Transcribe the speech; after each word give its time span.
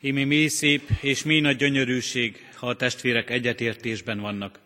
Imi 0.00 0.24
mi 0.24 0.48
szép 0.48 0.90
és 1.00 1.22
mi 1.22 1.40
nagy 1.40 1.56
gyönyörűség, 1.56 2.46
ha 2.54 2.66
a 2.66 2.76
testvérek 2.76 3.30
egyetértésben 3.30 4.20
vannak. 4.20 4.58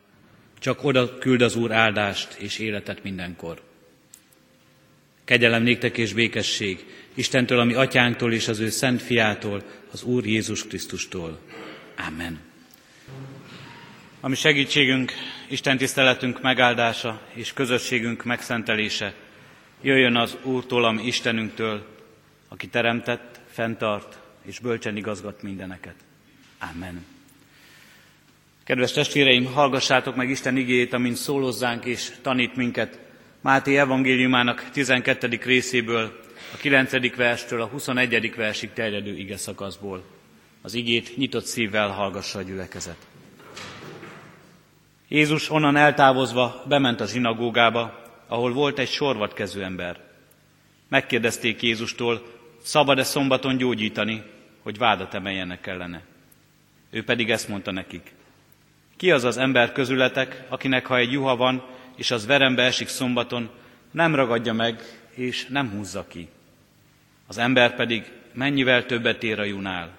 Csak 0.59 0.85
oda 0.85 1.19
küld 1.19 1.41
az 1.41 1.57
Úr 1.57 1.73
áldást 1.73 2.35
és 2.39 2.59
életet 2.59 3.03
mindenkor. 3.03 3.63
Kegyelem 5.25 5.63
néktek 5.63 5.99
és 5.99 6.13
békesség 6.13 6.85
Istentől, 7.15 7.59
ami 7.59 7.75
atyánktól 7.75 8.33
és 8.33 8.49
az 8.49 8.59
ő 8.59 8.69
szent 8.69 9.03
fiától, 9.03 9.63
az 9.93 10.03
Úr 10.03 10.27
Jézus 10.27 10.67
Krisztustól. 10.67 11.41
Amen. 12.09 12.41
Ami 14.21 14.35
segítségünk, 14.35 15.13
Isten 15.49 15.77
tiszteletünk 15.77 16.43
megáldása 16.43 17.23
és 17.35 17.53
közösségünk 17.53 18.25
megszentelése 18.25 19.15
jöjjön 19.83 20.17
az 20.17 20.37
Úrtól, 20.43 20.85
ami 20.85 21.03
Istenünktől, 21.03 21.87
aki 22.49 22.69
teremtett, 22.69 23.41
fenntart 23.51 24.19
és 24.51 24.59
bölcsen 24.59 24.97
igazgat 24.97 25.43
mindeneket. 25.43 25.95
Amen. 26.75 27.05
Kedves 28.65 28.93
testvéreim, 28.93 29.45
hallgassátok 29.45 30.17
meg 30.17 30.31
Isten 30.31 30.57
igéjét, 30.57 30.93
amint 30.93 31.17
szólozzánk 31.17 31.85
és 31.85 32.13
tanít 32.23 32.57
minket 32.57 32.99
Máté 33.41 33.77
evangéliumának 33.77 34.71
12. 34.73 35.41
részéből, 35.45 36.21
a 36.53 36.57
9. 36.57 37.17
verstől 37.17 37.63
a 37.63 37.67
21. 37.67 38.35
versig 38.37 38.73
terjedő 38.73 39.17
ige 39.17 39.37
szakaszból. 39.37 40.03
Az 40.63 40.75
igét 40.75 41.17
nyitott 41.17 41.45
szívvel 41.45 41.89
hallgassa 41.89 42.39
a 42.39 42.43
gyülekezet. 42.43 43.07
Jézus 45.09 45.51
onnan 45.51 45.77
eltávozva 45.77 46.65
bement 46.69 47.01
a 47.01 47.07
zsinagógába, 47.07 48.03
ahol 48.27 48.53
volt 48.53 48.79
egy 48.79 48.91
sorvatkező 48.91 49.63
ember. 49.63 50.01
Megkérdezték 50.89 51.63
Jézustól, 51.63 52.23
szabad-e 52.63 53.03
szombaton 53.03 53.57
gyógyítani, 53.57 54.23
hogy 54.63 54.79
vádat 54.79 55.15
emeljenek 55.15 55.67
ellene. 55.67 56.03
Ő 56.91 57.05
pedig 57.05 57.31
ezt 57.31 57.49
mondta 57.49 57.71
nekik. 57.71 58.13
Ki 58.97 59.11
az 59.11 59.25
az 59.25 59.37
ember 59.37 59.73
közületek, 59.73 60.45
akinek 60.49 60.87
ha 60.87 60.97
egy 60.97 61.13
juha 61.13 61.37
van, 61.37 61.67
és 61.97 62.11
az 62.11 62.27
verembe 62.27 62.63
esik 62.63 62.89
szombaton, 62.89 63.51
nem 63.91 64.15
ragadja 64.15 64.53
meg, 64.53 64.83
és 65.15 65.47
nem 65.47 65.71
húzza 65.71 66.07
ki. 66.07 66.29
Az 67.27 67.39
ember 67.39 67.75
pedig 67.75 68.13
mennyivel 68.33 68.87
többet 68.87 69.23
ér 69.23 69.39
a 69.39 69.45
junál. 69.45 69.91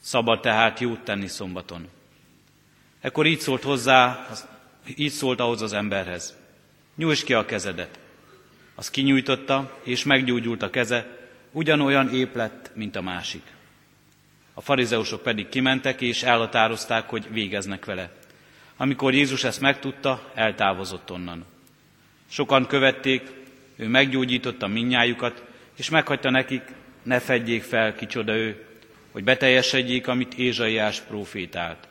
Szabad 0.00 0.40
tehát 0.40 0.80
jót 0.80 1.00
tenni 1.00 1.26
szombaton. 1.26 1.88
Ekkor 3.00 3.26
így 3.26 3.40
szólt 3.40 3.62
hozzá, 3.62 4.26
így 4.96 5.10
szólt 5.10 5.40
ahhoz 5.40 5.62
az 5.62 5.72
emberhez. 5.72 6.36
Nyújts 6.96 7.24
ki 7.24 7.34
a 7.34 7.44
kezedet. 7.44 7.98
Az 8.74 8.90
kinyújtotta, 8.90 9.78
és 9.82 10.04
meggyógyult 10.04 10.62
a 10.62 10.70
keze, 10.70 11.28
ugyanolyan 11.50 12.14
ép 12.14 12.34
lett, 12.34 12.70
mint 12.74 12.96
a 12.96 13.02
másik. 13.02 13.42
A 14.54 14.60
farizeusok 14.60 15.22
pedig 15.22 15.48
kimentek, 15.48 16.00
és 16.00 16.22
elhatározták, 16.22 17.08
hogy 17.08 17.26
végeznek 17.30 17.84
vele. 17.84 18.10
Amikor 18.76 19.14
Jézus 19.14 19.44
ezt 19.44 19.60
megtudta, 19.60 20.30
eltávozott 20.34 21.10
onnan. 21.10 21.44
Sokan 22.30 22.66
követték, 22.66 23.22
ő 23.76 23.88
meggyógyította 23.88 24.66
minnyájukat, 24.66 25.44
és 25.76 25.90
meghagyta 25.90 26.30
nekik, 26.30 26.62
ne 27.02 27.18
fedjék 27.18 27.62
fel, 27.62 27.94
kicsoda 27.94 28.34
ő, 28.34 28.64
hogy 29.12 29.24
beteljesedjék, 29.24 30.08
amit 30.08 30.34
Ézsaiás 30.34 31.00
profétált. 31.00 31.88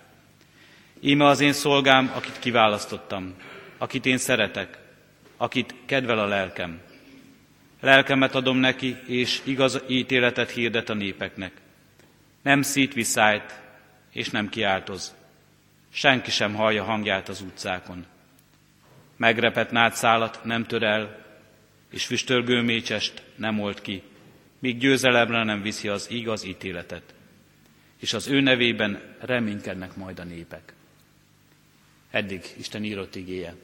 Íme 1.00 1.26
az 1.26 1.40
én 1.40 1.54
szolgám, 1.54 2.12
akit 2.16 2.40
kiválasztottam, 2.40 3.34
akit 3.78 4.06
én 4.06 4.18
szeretek, 4.18 4.78
akit 5.38 5.76
kedvel 5.86 6.20
a 6.20 6.26
lelkem. 6.26 6.80
Lelkemet 7.80 8.36
adom 8.36 8.58
neki, 8.58 8.98
és 9.08 9.42
igaz 9.44 9.82
ítéletet 9.88 10.52
hirdet 10.52 10.90
a 10.90 10.94
népeknek. 10.94 11.52
Nem 12.44 12.62
szít 12.62 12.94
viszályt, 12.94 13.62
és 14.12 14.30
nem 14.30 14.50
kiáltoz. 14.50 15.16
Senki 15.90 16.32
sem 16.32 16.54
hallja 16.54 16.84
hangját 16.84 17.30
az 17.30 17.42
utcákon. 17.42 18.06
Megrepett 19.18 19.72
nátszálat 19.72 20.44
nem 20.44 20.64
tör 20.64 20.84
el, 20.84 21.26
és 21.92 22.06
füstölgő 22.06 22.62
mécsest 22.62 23.24
nem 23.36 23.60
old 23.60 23.82
ki, 23.82 24.04
míg 24.60 24.78
győzelemre 24.78 25.44
nem 25.44 25.62
viszi 25.62 25.88
az 25.88 26.10
igaz 26.10 26.44
ítéletet. 26.44 27.14
És 28.00 28.14
az 28.14 28.28
ő 28.28 28.42
nevében 28.42 29.16
reménykednek 29.20 29.96
majd 29.96 30.20
a 30.20 30.24
népek. 30.24 30.74
Eddig 32.12 32.44
Isten 32.58 32.84
írott 32.84 33.16
igéje. 33.16 33.56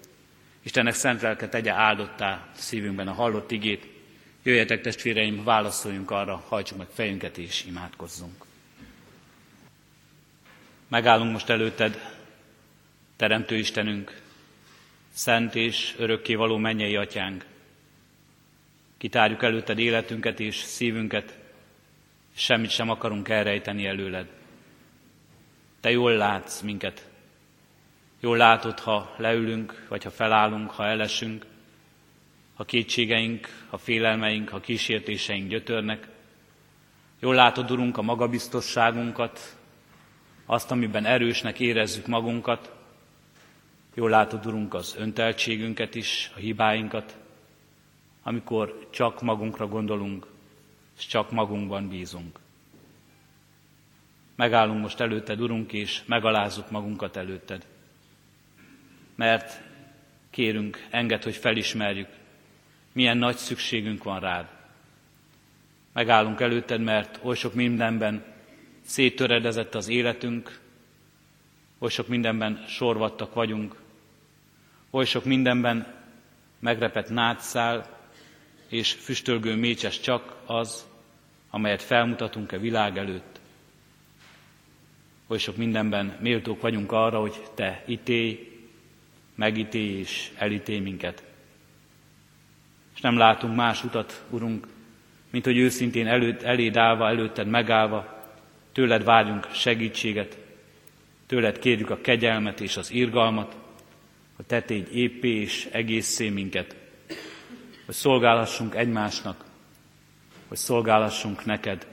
Istennek 0.62 0.94
szent 0.94 1.22
lelke 1.22 1.50
tegye 1.50 1.72
áldottá 1.72 2.50
szívünkben 2.54 3.08
a 3.08 3.14
hallott 3.14 3.52
igét. 3.52 3.88
Jöjjetek 4.44 4.82
testvéreim, 4.82 5.44
válaszoljunk 5.44 6.12
arra, 6.12 6.44
hajtsuk 6.48 6.78
meg 6.78 6.88
fejünket 6.94 7.38
és 7.38 7.66
imádkozzunk. 7.66 8.48
Megállunk 10.90 11.32
most 11.32 11.50
előtted, 11.50 12.16
Teremtő 13.16 13.56
Istenünk, 13.56 14.22
szent 15.12 15.56
és 15.56 15.96
örökké 15.98 16.36
való 16.36 16.58
mennyei 16.58 16.96
atyánk. 16.96 17.46
Kitárjuk 18.98 19.44
előtted 19.44 19.80
életünket 19.80 20.40
és 20.40 20.56
szívünket, 20.56 21.38
semmit 22.36 22.70
sem 22.70 22.90
akarunk 22.90 23.30
elrejteni 23.30 23.86
előled. 23.86 24.28
Te 25.80 25.92
jól 25.92 26.14
látsz 26.14 26.62
minket. 26.62 27.10
Jól 28.20 28.38
látod, 28.38 28.80
ha 28.80 29.16
leülünk, 29.18 29.86
vagy 29.88 30.04
ha 30.04 30.12
felállunk, 30.12 30.72
ha 30.72 30.86
elesünk, 30.86 31.46
ha 32.56 32.64
kétségeink, 32.66 33.48
ha 33.70 33.78
félelmeink, 33.78 34.50
ha 34.50 34.60
kísértéseink 34.60 35.50
gyötörnek. 35.50 36.08
Jól 37.20 37.36
látod, 37.36 37.72
Urunk, 37.72 37.98
a 37.98 38.02
magabiztosságunkat, 38.02 39.58
azt, 40.52 40.72
amiben 40.72 41.06
erősnek 41.06 41.60
érezzük 41.60 42.08
magunkat. 42.08 42.72
Jól 43.94 44.10
látod, 44.10 44.46
Urunk, 44.46 44.74
az 44.74 44.96
önteltségünket 44.98 45.96
is, 45.96 46.32
a 46.36 46.40
hibáinkat, 46.40 47.18
amikor 48.24 48.88
csak 48.90 49.22
magunkra 49.22 49.68
gondolunk, 49.68 50.28
és 50.98 51.08
csak 51.08 51.32
magunkban 51.32 51.88
bízunk. 51.88 52.40
Megállunk 54.36 54.82
most 54.82 55.00
előtted, 55.00 55.42
Urunk, 55.42 55.74
és 55.74 56.02
megalázzuk 56.06 56.72
magunkat 56.72 57.16
előtted. 57.16 57.66
Mert 59.16 59.62
kérünk, 60.30 60.88
enged, 60.90 61.24
hogy 61.24 61.36
felismerjük, 61.36 62.10
milyen 62.92 63.18
nagy 63.18 63.38
szükségünk 63.38 64.04
van 64.04 64.20
rád. 64.20 64.48
Megállunk 65.94 66.40
előtted, 66.40 66.82
mert 66.82 67.20
oly 67.24 67.36
sok 67.36 67.54
mindenben 67.54 68.38
széttöredezett 68.90 69.76
az 69.76 69.88
életünk, 69.88 70.60
oly 71.80 71.90
sok 71.90 72.08
mindenben 72.08 72.64
sorvattak 72.68 73.34
vagyunk, 73.34 73.76
oly 74.90 75.06
sok 75.06 75.26
mindenben 75.26 75.94
megrepett 76.60 77.10
nátszál, 77.10 77.98
és 78.68 78.92
füstölgő 78.92 79.56
mécses 79.56 80.00
csak 80.00 80.36
az, 80.46 80.86
amelyet 81.50 81.82
felmutatunk 81.82 82.52
a 82.52 82.60
világ 82.60 82.98
előtt. 82.98 83.40
Oly 85.28 85.38
sok 85.38 85.58
mindenben 85.58 86.18
méltók 86.20 86.62
vagyunk 86.62 86.92
arra, 86.92 87.20
hogy 87.20 87.44
Te 87.56 87.84
ítélj, 87.88 88.62
megítélj 89.36 90.00
és 90.00 90.32
elítélj 90.36 90.80
minket. 90.80 91.24
És 92.96 93.02
nem 93.02 93.18
látunk 93.18 93.56
más 93.56 93.84
utat, 93.84 94.24
Urunk, 94.30 94.68
mint 95.30 95.46
hogy 95.46 95.58
őszintén 95.58 96.08
előtt, 96.08 96.42
eléd 96.42 96.78
állva, 96.78 97.08
előtted 97.08 97.48
megállva, 97.48 98.19
tőled 98.80 99.04
várjunk 99.04 99.48
segítséget, 99.52 100.38
tőled 101.26 101.60
kérjük 101.60 101.90
a 101.90 102.02
kegyelmet 102.02 102.60
és 102.60 102.78
az 102.78 102.92
irgalmat, 102.92 103.58
hogy 104.36 104.46
te 104.46 104.62
tégy 104.62 104.96
és 105.24 105.68
egészé 105.72 106.30
minket, 106.30 106.76
hogy 107.86 107.96
szolgálhassunk 107.96 108.76
egymásnak, 108.76 109.46
hogy 110.48 110.58
szolgálhassunk 110.58 111.46
neked. 111.46 111.88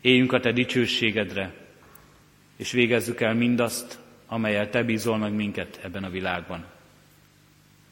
Éljünk 0.00 0.32
a 0.32 0.40
te 0.40 0.52
dicsőségedre, 0.52 1.54
és 2.56 2.70
végezzük 2.72 3.20
el 3.20 3.34
mindazt, 3.34 3.98
amelyel 4.26 4.70
te 4.70 4.82
bízol 4.82 5.18
meg 5.18 5.32
minket 5.32 5.80
ebben 5.82 6.04
a 6.04 6.10
világban. 6.10 6.64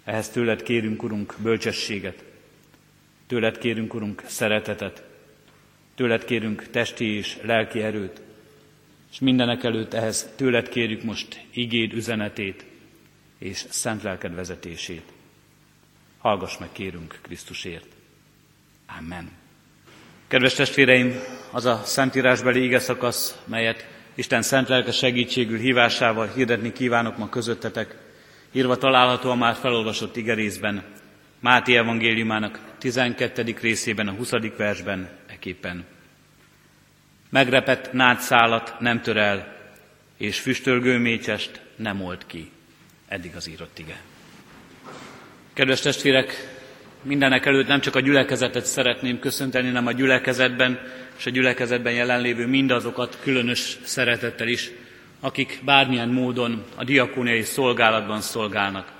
Ehhez 0.05 0.29
tőled 0.29 0.63
kérünk, 0.63 1.03
Urunk, 1.03 1.35
bölcsességet, 1.39 2.25
tőled 3.27 3.59
kérünk, 3.59 3.95
Urunk, 3.95 4.23
szeretetet, 4.27 5.14
tőled 5.95 6.25
kérünk 6.25 6.71
testi 6.71 7.05
és 7.05 7.39
lelki 7.43 7.83
erőt, 7.83 8.21
és 9.13 9.19
mindenek 9.19 9.65
előtt 9.65 9.95
ehhez 9.95 10.33
tőled 10.37 10.69
kérjük 10.69 11.03
most 11.03 11.41
igéd 11.51 11.93
üzenetét 11.93 12.65
és 13.39 13.65
szent 13.69 14.03
lelked 14.03 14.35
vezetését. 14.35 15.13
Hallgass 16.19 16.59
meg, 16.59 16.69
kérünk 16.73 17.19
Krisztusért. 17.23 17.87
Amen. 18.99 19.31
Kedves 20.29 20.55
testvéreim, 20.55 21.15
az 21.51 21.65
a 21.65 21.83
szentírásbeli 21.85 22.63
ige 22.63 22.79
szakasz, 22.79 23.39
melyet 23.45 23.87
Isten 24.15 24.43
szent 24.43 24.69
lelke 24.69 24.93
segítségül 24.93 25.59
hívásával 25.59 26.27
hirdetni 26.27 26.73
kívánok 26.73 27.17
ma 27.17 27.29
közöttetek, 27.29 27.97
írva 28.53 28.77
található 28.77 29.31
a 29.31 29.35
már 29.35 29.55
felolvasott 29.55 30.17
igerészben, 30.17 30.85
Máté 31.41 31.77
evangéliumának 31.77 32.61
12. 32.85 33.55
részében, 33.61 34.09
a 34.09 34.13
20. 34.13 34.31
versben 34.57 35.09
eképpen. 35.27 35.85
megrepett 37.31 37.93
nátszálat 37.93 38.81
nem 38.81 39.01
tör 39.01 39.17
el, 39.17 39.57
és 40.17 40.41
füstölgő 40.41 40.99
mécsest 40.99 41.61
nem 41.77 42.03
old 42.03 42.27
ki. 42.27 42.51
Eddig 43.09 43.33
az 43.37 43.49
írott 43.49 43.79
ige. 43.79 44.01
Kedves 45.53 45.81
testvérek, 45.81 46.59
mindenek 47.03 47.47
előtt 47.47 47.67
nem 47.67 47.81
csak 47.81 47.95
a 47.97 48.01
gyülekezetet 48.01 48.67
szeretném 48.67 49.19
köszönteni, 49.19 49.67
hanem 49.67 49.87
a 49.87 49.93
gyülekezetben 49.93 50.81
és 51.17 51.27
a 51.27 51.31
gyülekezetben 51.31 51.93
jelenlévő 51.93 52.47
mindazokat 52.47 53.19
különös 53.23 53.79
szeretettel 53.83 54.49
is, 54.49 54.71
akik 55.21 55.61
bármilyen 55.65 56.09
módon 56.09 56.65
a 56.75 56.85
diakóniai 56.85 57.43
szolgálatban 57.43 58.21
szolgálnak. 58.21 58.94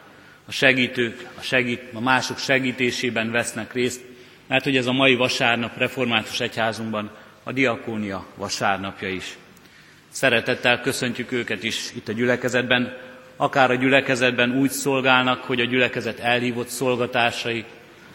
A 0.47 0.53
segítők, 0.53 1.29
a, 1.39 1.41
segít, 1.41 1.83
a 1.93 2.01
mások 2.01 2.39
segítésében 2.39 3.31
vesznek 3.31 3.73
részt, 3.73 4.01
mert 4.47 4.65
hogy 4.65 4.77
ez 4.77 4.87
a 4.87 4.93
mai 4.93 5.15
vasárnap 5.15 5.79
református 5.79 6.41
egyházunkban 6.41 7.11
a 7.43 7.53
diakónia 7.53 8.27
vasárnapja 8.37 9.09
is. 9.09 9.37
Szeretettel 10.09 10.81
köszöntjük 10.81 11.33
őket 11.33 11.63
is 11.63 11.93
itt 11.95 12.09
a 12.09 12.13
gyülekezetben, 12.13 12.97
akár 13.37 13.71
a 13.71 13.75
gyülekezetben 13.75 14.59
úgy 14.59 14.71
szolgálnak, 14.71 15.43
hogy 15.43 15.61
a 15.61 15.65
gyülekezet 15.65 16.19
elhívott 16.19 16.69
szolgatásai, 16.69 17.65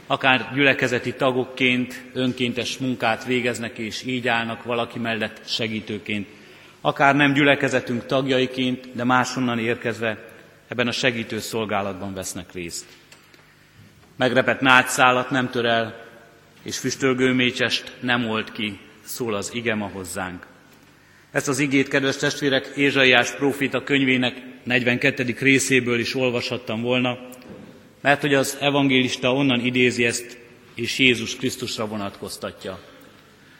akár 0.07 0.51
gyülekezeti 0.53 1.13
tagokként 1.13 2.03
önkéntes 2.13 2.77
munkát 2.77 3.25
végeznek 3.25 3.77
és 3.77 4.03
így 4.05 4.27
állnak 4.27 4.63
valaki 4.63 4.99
mellett 4.99 5.41
segítőként, 5.45 6.27
akár 6.81 7.15
nem 7.15 7.33
gyülekezetünk 7.33 8.05
tagjaiként, 8.05 8.87
de 8.93 9.03
máshonnan 9.03 9.59
érkezve 9.59 10.27
ebben 10.69 10.87
a 10.87 10.91
segítő 10.91 11.39
szolgálatban 11.39 12.13
vesznek 12.13 12.53
részt. 12.53 12.85
Megrepett 14.15 14.59
nátszálat 14.59 15.29
nem 15.29 15.49
tör 15.49 15.65
el, 15.65 16.05
és 16.63 16.77
füstölgő 16.77 17.33
mécsest 17.33 17.95
nem 17.99 18.29
old 18.29 18.51
ki, 18.51 18.79
szól 19.03 19.35
az 19.35 19.53
igema 19.53 19.87
hozzánk. 19.87 20.47
Ezt 21.31 21.47
az 21.47 21.59
igét, 21.59 21.87
kedves 21.87 22.15
testvérek, 22.15 22.71
Ézsaiás 22.75 23.31
prófita 23.31 23.83
könyvének 23.83 24.41
42. 24.63 25.35
részéből 25.39 25.99
is 25.99 26.15
olvashattam 26.15 26.81
volna, 26.81 27.17
mert 28.01 28.21
hogy 28.21 28.33
az 28.33 28.57
evangélista 28.61 29.33
onnan 29.33 29.65
idézi 29.65 30.05
ezt, 30.05 30.37
és 30.75 30.99
Jézus 30.99 31.35
Krisztusra 31.35 31.87
vonatkoztatja. 31.87 32.79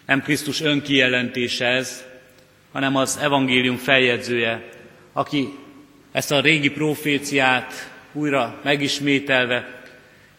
Nem 0.05 0.21
Krisztus 0.21 0.61
önkijelentése 0.61 1.65
ez, 1.65 2.03
hanem 2.71 2.95
az 2.95 3.17
evangélium 3.21 3.77
feljegyzője, 3.77 4.69
aki 5.13 5.47
ezt 6.11 6.31
a 6.31 6.41
régi 6.41 6.69
proféciát 6.69 7.91
újra 8.13 8.59
megismételve, 8.63 9.81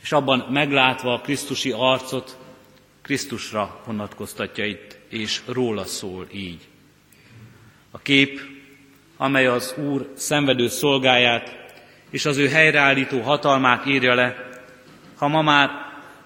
és 0.02 0.12
abban 0.12 0.46
meglátva 0.50 1.14
a 1.14 1.20
Krisztusi 1.20 1.72
arcot, 1.76 2.38
Krisztusra 3.02 3.80
vonatkoztatja 3.86 4.64
itt, 4.64 4.98
és 5.08 5.40
róla 5.46 5.84
szól 5.84 6.26
így. 6.32 6.60
A 7.90 7.98
kép, 7.98 8.40
amely 9.16 9.46
az 9.46 9.74
Úr 9.76 10.12
szenvedő 10.16 10.68
szolgáját 10.68 11.58
és 12.10 12.24
az 12.24 12.36
ő 12.36 12.48
helyreállító 12.48 13.20
hatalmát 13.20 13.86
írja 13.86 14.14
le, 14.14 14.50
ha 15.16 15.28
ma 15.28 15.42
már 15.42 15.70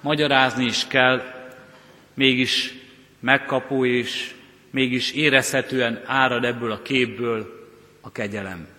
magyarázni 0.00 0.64
is 0.64 0.86
kell, 0.86 1.22
mégis 2.14 2.74
megkapó 3.20 3.84
és 3.84 4.34
mégis 4.70 5.12
érezhetően 5.12 6.02
árad 6.06 6.44
ebből 6.44 6.72
a 6.72 6.82
képből 6.82 7.68
a 8.00 8.12
kegyelem. 8.12 8.73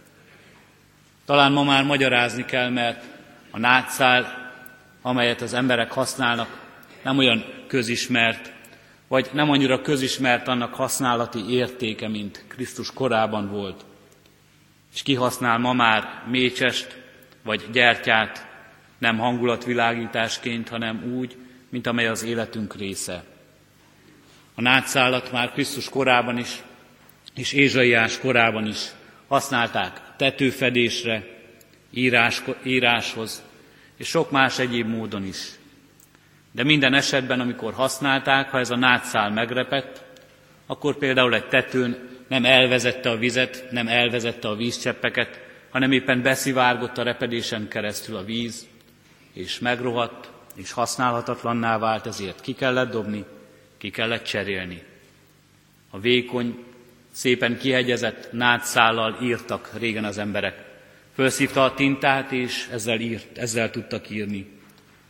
Talán 1.26 1.52
ma 1.52 1.64
már 1.64 1.84
magyarázni 1.84 2.46
kell, 2.46 2.70
mert 2.70 3.04
a 3.52 3.60
nátszál, 3.60 4.52
amelyet 5.02 5.42
az 5.42 5.54
emberek 5.54 5.92
használnak, 5.92 6.64
nem 7.04 7.18
olyan 7.18 7.46
közismert, 7.68 8.54
vagy 9.08 9.30
nem 9.34 9.50
annyira 9.50 9.82
közismert 9.82 10.48
annak 10.48 10.74
használati 10.74 11.50
értéke, 11.50 12.08
mint 12.08 12.46
Krisztus 12.48 12.94
korában 12.94 13.50
volt. 13.50 13.86
És 14.94 15.04
kihasznál 15.04 15.58
ma 15.58 15.74
már 15.74 16.24
mécsest, 16.30 17.04
vagy 17.44 17.66
gyertyát, 17.72 18.48
nem 18.98 19.18
hangulatvilágításként, 19.18 20.70
hanem 20.70 21.14
úgy, 21.18 21.38
mint 21.70 21.88
amely 21.88 22.08
az 22.08 22.24
életünk 22.24 22.76
része. 22.76 23.24
A 24.56 24.62
nátszállat 24.62 25.32
már 25.32 25.52
Krisztus 25.52 25.90
korában 25.90 26.38
is, 26.38 26.64
és 27.36 27.54
Ézsaiás 27.54 28.20
korában 28.20 28.68
is 28.68 28.92
használták 29.28 30.02
tetőfedésre, 30.18 31.28
írás, 31.94 32.44
íráshoz, 32.64 33.44
és 33.98 34.08
sok 34.08 34.32
más 34.32 34.60
egyéb 34.60 34.88
módon 34.88 35.26
is. 35.26 35.52
De 36.52 36.64
minden 36.64 36.94
esetben, 36.94 37.40
amikor 37.40 37.74
használták, 37.74 38.50
ha 38.50 38.60
ez 38.60 38.70
a 38.70 38.76
nátszál 38.76 39.30
megrepett, 39.30 40.04
akkor 40.66 40.98
például 40.98 41.36
egy 41.36 41.48
tetőn 41.48 42.10
nem 42.28 42.46
elvezette 42.46 43.10
a 43.10 43.18
vizet, 43.18 43.68
nem 43.72 43.88
elvezette 43.88 44.48
a 44.48 44.56
vízcseppeket, 44.56 45.40
hanem 45.70 45.92
éppen 45.92 46.22
beszivárgott 46.22 46.98
a 46.98 47.04
repedésen 47.04 47.68
keresztül 47.68 48.16
a 48.16 48.24
víz, 48.24 48.68
és 49.34 49.60
megrohadt, 49.60 50.32
és 50.56 50.72
használhatatlanná 50.72 51.78
vált, 51.78 52.06
ezért 52.06 52.42
ki 52.42 52.54
kellett 52.54 52.92
dobni, 52.92 53.26
ki 53.78 53.90
kellett 53.90 54.24
cserélni. 54.24 54.84
A 55.90 56.00
vékony, 56.00 56.65
szépen 57.16 57.58
kihegyezett 57.58 58.32
nátszállal 58.32 59.18
írtak 59.22 59.70
régen 59.80 60.04
az 60.04 60.18
emberek. 60.18 60.64
Fölszívta 61.14 61.64
a 61.64 61.74
tintát, 61.74 62.32
és 62.32 62.68
ezzel, 62.72 63.00
írt, 63.00 63.38
ezzel 63.38 63.70
tudtak 63.70 64.10
írni. 64.10 64.48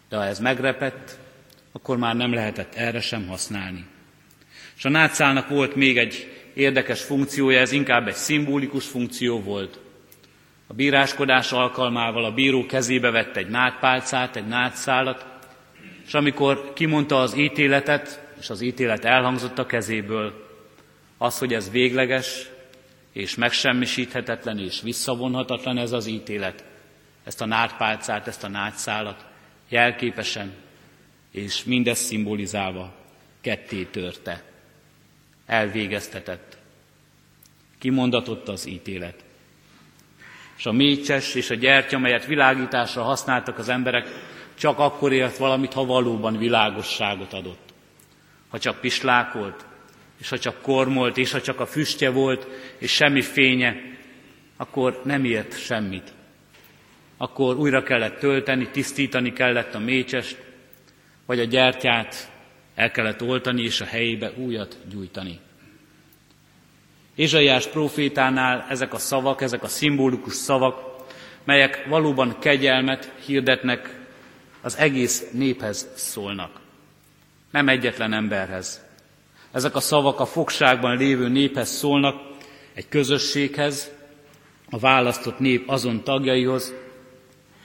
De 0.10 0.18
ha 0.18 0.25
ez 0.25 0.40
megrepett, 0.40 1.18
akkor 1.72 1.98
már 1.98 2.16
nem 2.16 2.34
lehetett 2.34 2.75
erre 2.75 3.02
sem 3.02 3.28
használni. 3.28 3.86
És 4.78 4.86
a 4.86 4.90
nátszálnak 4.90 5.50
volt 5.50 5.75
még 5.75 5.98
egy 5.98 6.31
érdekes 6.54 7.02
funkciója, 7.02 7.60
ez 7.60 7.72
inkább 7.72 8.07
egy 8.07 8.16
szimbolikus 8.16 8.86
funkció 8.86 9.42
volt. 9.42 9.80
A 10.68 10.74
bíráskodás 10.74 11.52
alkalmával 11.52 12.25
a 12.25 12.34
bíró 12.34 12.66
kezébe 12.66 13.10
vett 13.12 13.36
egy 13.36 13.50
nátpálcát, 13.50 14.36
egy 14.36 14.48
nátszálat, 14.48 15.25
és 16.06 16.13
amikor 16.13 16.74
kimondta 16.74 17.19
az 17.19 17.38
ítéletet, 17.38 18.24
és 18.40 18.50
az 18.50 18.62
ítélet 18.62 19.06
elhangzott 19.06 19.60
a 19.60 19.66
kezéből, 19.66 20.44
az, 21.18 21.38
hogy 21.38 21.54
ez 21.54 21.70
végleges, 21.70 22.50
és 23.12 23.36
megsemmisíthetetlen, 23.36 24.60
és 24.60 24.82
visszavonhatatlan 24.82 25.78
ez 25.78 25.92
az 25.92 26.06
ítélet, 26.06 26.64
ezt 27.24 27.42
a 27.42 27.46
nátpálcát, 27.46 28.28
ezt 28.28 28.44
a 28.44 28.48
nátszálat 28.48 29.26
jelképesen, 29.70 30.54
és 31.32 31.64
mindezt 31.64 32.06
szimbolizálva 32.06 32.94
ketté 33.42 33.84
törte. 33.84 34.44
Elvégeztetett. 35.46 36.58
Kimondatott 37.80 38.48
az 38.48 38.66
ítélet. 38.68 39.24
És 40.57 40.66
a 40.66 40.72
mécses 40.72 41.36
és 41.36 41.50
a 41.50 41.56
gyertya, 41.56 41.95
amelyet 41.95 42.26
világításra 42.26 43.04
használtak 43.04 43.57
az 43.57 43.69
emberek, 43.69 44.07
csak 44.57 44.80
akkor 44.80 45.14
élt 45.14 45.38
valamit, 45.38 45.74
ha 45.74 45.86
valóban 45.86 46.38
világosságot 46.38 47.34
adott. 47.34 47.74
Ha 48.50 48.60
csak 48.60 48.80
pislákolt, 48.80 49.66
és 50.19 50.30
ha 50.30 50.40
csak 50.40 50.62
kormolt, 50.62 51.18
és 51.18 51.31
ha 51.31 51.42
csak 51.42 51.60
a 51.60 51.66
füstje 51.66 52.10
volt, 52.10 52.48
és 52.78 52.92
semmi 52.92 53.22
fénye, 53.22 53.76
akkor 54.57 55.02
nem 55.04 55.26
ért 55.26 55.60
semmit. 55.60 56.14
Akkor 57.18 57.56
újra 57.56 57.84
kellett 57.84 58.19
tölteni, 58.19 58.69
tisztítani 58.69 59.34
kellett 59.34 59.74
a 59.74 59.80
mécsest, 59.80 60.38
vagy 61.26 61.40
a 61.40 61.44
gyertyát 61.44 62.31
el 62.76 62.92
kellett 62.92 63.22
oltani, 63.22 63.64
és 63.64 63.81
a 63.81 63.86
helyébe 63.86 64.31
újat 64.36 64.78
gyújtani. 64.90 65.40
Ézsaiás 67.16 67.68
profétánál 67.68 68.66
ezek 68.69 68.94
a 68.94 68.98
szavak, 68.98 69.42
ezek 69.42 69.64
a 69.64 69.68
szimbolikus 69.68 70.34
szavak, 70.34 70.95
melyek 71.44 71.86
valóban 71.86 72.40
kegyelmet 72.40 73.12
hirdetnek, 73.26 74.00
az 74.62 74.78
egész 74.78 75.30
néphez 75.31 75.88
szólnak. 75.95 76.60
Nem 77.52 77.68
egyetlen 77.69 78.14
emberhez. 78.14 78.84
Ezek 79.56 79.76
a 79.76 79.80
szavak 79.80 80.19
a 80.19 80.26
fogságban 80.26 80.97
lévő 80.97 81.28
néphez 81.28 81.69
szólnak, 81.69 82.21
egy 82.74 82.90
közösséghez, 82.90 83.92
a 84.69 84.80
választott 84.80 85.40
nép 85.40 85.69
azon 85.69 86.04
tagjaihoz, 86.04 86.74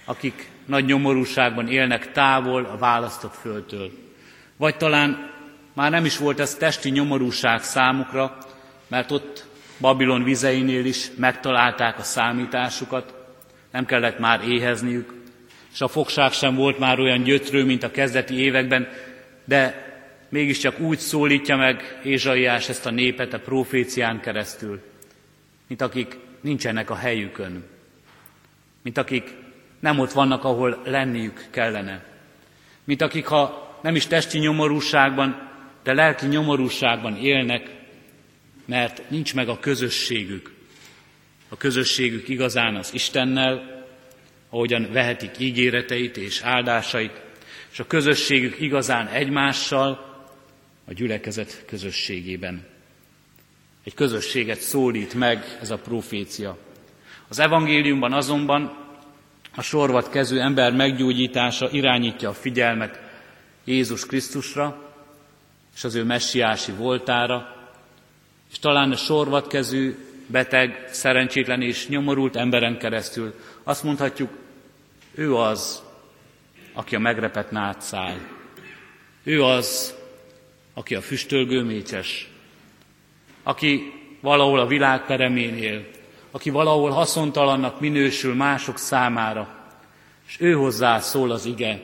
akik 0.05 0.51
nagy 0.67 0.85
nyomorúságban 0.85 1.69
élnek 1.69 2.13
távol 2.13 2.65
a 2.65 2.77
választott 2.77 3.35
földtől. 3.35 3.91
Vagy 4.57 4.77
talán 4.77 5.31
már 5.75 5.91
nem 5.91 6.05
is 6.05 6.19
volt 6.19 6.41
ez 6.41 6.55
testi 6.55 6.91
nyomorúság 6.91 7.63
számukra, 7.63 8.39
mert 8.89 9.11
ott 9.11 9.47
Babilon 9.81 10.23
vizeinél 10.23 10.85
is 10.85 11.11
megtalálták 11.17 11.99
a 11.99 12.03
számításukat, 12.03 13.15
nem 13.73 13.85
kellett 13.85 14.19
már 14.19 14.49
éhezniük, 14.49 15.15
és 15.73 15.81
a 15.81 15.89
fogság 15.89 16.33
sem 16.33 16.55
volt 16.55 16.79
már 16.79 16.99
olyan 16.99 17.23
gyötrő, 17.23 17.65
mint 17.65 17.83
a 17.83 17.91
kezdeti 17.91 18.35
években, 18.35 18.89
de 19.45 19.89
mégiscsak 20.31 20.81
úgy 20.81 20.99
szólítja 20.99 21.57
meg 21.57 22.01
Ézsaiás 22.05 22.69
ezt 22.69 22.87
a 22.87 22.91
népet 22.91 23.33
a 23.33 23.41
profécián 23.41 24.21
keresztül, 24.21 24.81
mint 25.67 25.81
akik 25.81 26.17
nincsenek 26.41 26.91
a 26.91 26.95
helyükön, 26.95 27.65
mint 28.83 28.99
akik 28.99 29.35
nem 29.81 29.99
ott 29.99 30.13
vannak, 30.13 30.45
ahol 30.45 30.83
lenniük 30.85 31.47
kellene, 31.51 32.05
mint 32.85 33.03
akik, 33.03 33.27
ha 33.27 33.79
nem 33.83 33.95
is 33.95 34.07
testi 34.07 34.39
nyomorúságban, 34.39 35.49
de 35.83 35.93
lelki 35.93 36.27
nyomorúságban 36.27 37.17
élnek, 37.17 37.71
mert 38.65 39.11
nincs 39.11 39.35
meg 39.35 39.49
a 39.49 39.59
közösségük. 39.59 40.53
A 41.49 41.57
közösségük 41.57 42.29
igazán 42.29 42.77
az 42.77 42.95
Istennel, 42.95 43.85
ahogyan 44.51 44.89
vehetik 44.93 45.39
ígéreteit 45.39 46.17
és 46.17 46.41
áldásait, 46.41 47.21
és 47.73 47.79
a 47.79 47.87
közösségük 47.87 48.61
igazán 48.61 49.07
egymással, 49.07 50.10
a 50.91 50.93
gyülekezet 50.93 51.63
közösségében. 51.67 52.67
Egy 53.85 53.95
közösséget 53.95 54.61
szólít 54.61 55.15
meg 55.15 55.59
ez 55.61 55.71
a 55.71 55.79
profécia. 55.79 56.57
Az 57.29 57.39
evangéliumban 57.39 58.13
azonban 58.13 58.77
a 59.55 59.63
sorvat 59.63 60.11
kezű 60.11 60.39
ember 60.39 60.73
meggyógyítása 60.73 61.71
irányítja 61.71 62.29
a 62.29 62.33
figyelmet 62.33 63.01
Jézus 63.65 64.07
Krisztusra 64.07 64.93
és 65.75 65.85
az 65.85 65.95
ő 65.95 66.05
messiási 66.05 66.73
voltára, 66.73 67.57
és 68.51 68.59
talán 68.59 68.91
a 68.91 68.97
sorvat 68.97 69.47
kezű 69.47 69.97
beteg, 70.27 70.89
szerencsétlen 70.91 71.63
és 71.63 71.89
nyomorult 71.89 72.37
emberen 72.37 72.79
keresztül 72.79 73.35
azt 73.63 73.83
mondhatjuk, 73.83 74.31
ő 75.15 75.35
az, 75.35 75.83
aki 76.73 76.95
a 76.95 76.99
megrepett 76.99 77.51
nátszál. 77.51 78.17
Ő 79.23 79.43
az, 79.43 79.99
aki 80.81 80.95
a 80.95 81.01
füstölgő 81.01 81.63
mécses, 81.63 82.29
aki 83.43 83.93
valahol 84.21 84.59
a 84.59 84.67
világ 84.67 85.07
peremén 85.07 85.87
aki 86.31 86.51
valahol 86.51 86.91
haszontalannak 86.91 87.81
minősül 87.81 88.35
mások 88.35 88.79
számára, 88.79 89.69
és 90.27 90.41
ő 90.41 90.53
hozzá 90.53 91.01
szól 91.01 91.31
az 91.31 91.45
ige, 91.45 91.83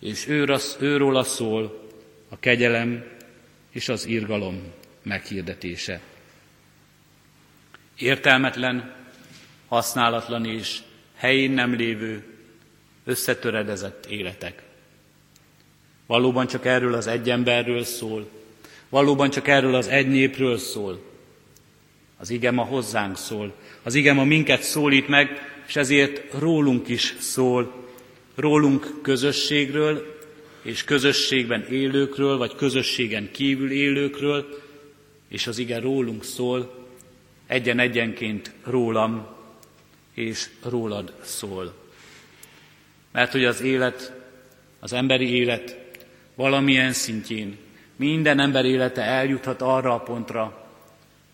és 0.00 0.28
ő, 0.28 0.56
őróla 0.80 1.22
szól 1.22 1.88
a 2.28 2.38
kegyelem 2.38 3.04
és 3.70 3.88
az 3.88 4.06
irgalom 4.06 4.72
meghirdetése. 5.02 6.00
Értelmetlen, 7.96 8.94
használatlan 9.68 10.44
és 10.44 10.78
helyén 11.16 11.50
nem 11.50 11.74
lévő, 11.74 12.24
összetöredezett 13.04 14.06
életek. 14.06 14.63
Valóban 16.14 16.46
csak 16.46 16.66
erről 16.66 16.94
az 16.94 17.06
egy 17.06 17.30
emberről 17.30 17.84
szól, 17.84 18.28
valóban 18.88 19.30
csak 19.30 19.48
erről 19.48 19.74
az 19.74 19.88
egy 19.88 20.08
népről 20.08 20.58
szól. 20.58 21.02
Az 22.16 22.30
igem 22.30 22.58
a 22.58 22.62
hozzánk 22.62 23.16
szól, 23.16 23.54
az 23.82 23.94
igem 23.94 24.18
a 24.18 24.24
minket 24.24 24.62
szólít 24.62 25.08
meg, 25.08 25.28
és 25.66 25.76
ezért 25.76 26.38
rólunk 26.38 26.88
is 26.88 27.14
szól, 27.18 27.72
rólunk 28.34 28.98
közösségről, 29.02 30.18
és 30.62 30.84
közösségben 30.84 31.66
élőkről, 31.70 32.36
vagy 32.36 32.54
közösségen 32.54 33.28
kívül 33.32 33.70
élőkről, 33.70 34.46
és 35.28 35.46
az 35.46 35.58
ige 35.58 35.80
rólunk 35.80 36.24
szól, 36.24 36.86
egyen-egyenként 37.46 38.52
rólam, 38.64 39.26
és 40.14 40.48
rólad 40.62 41.12
szól. 41.22 41.74
Mert 43.12 43.32
hogy 43.32 43.44
az 43.44 43.60
élet, 43.60 44.12
az 44.80 44.92
emberi 44.92 45.34
élet 45.34 45.82
valamilyen 46.34 46.92
szintjén 46.92 47.58
minden 47.96 48.40
ember 48.40 48.64
élete 48.64 49.02
eljuthat 49.02 49.62
arra 49.62 49.94
a 49.94 50.00
pontra, 50.00 50.68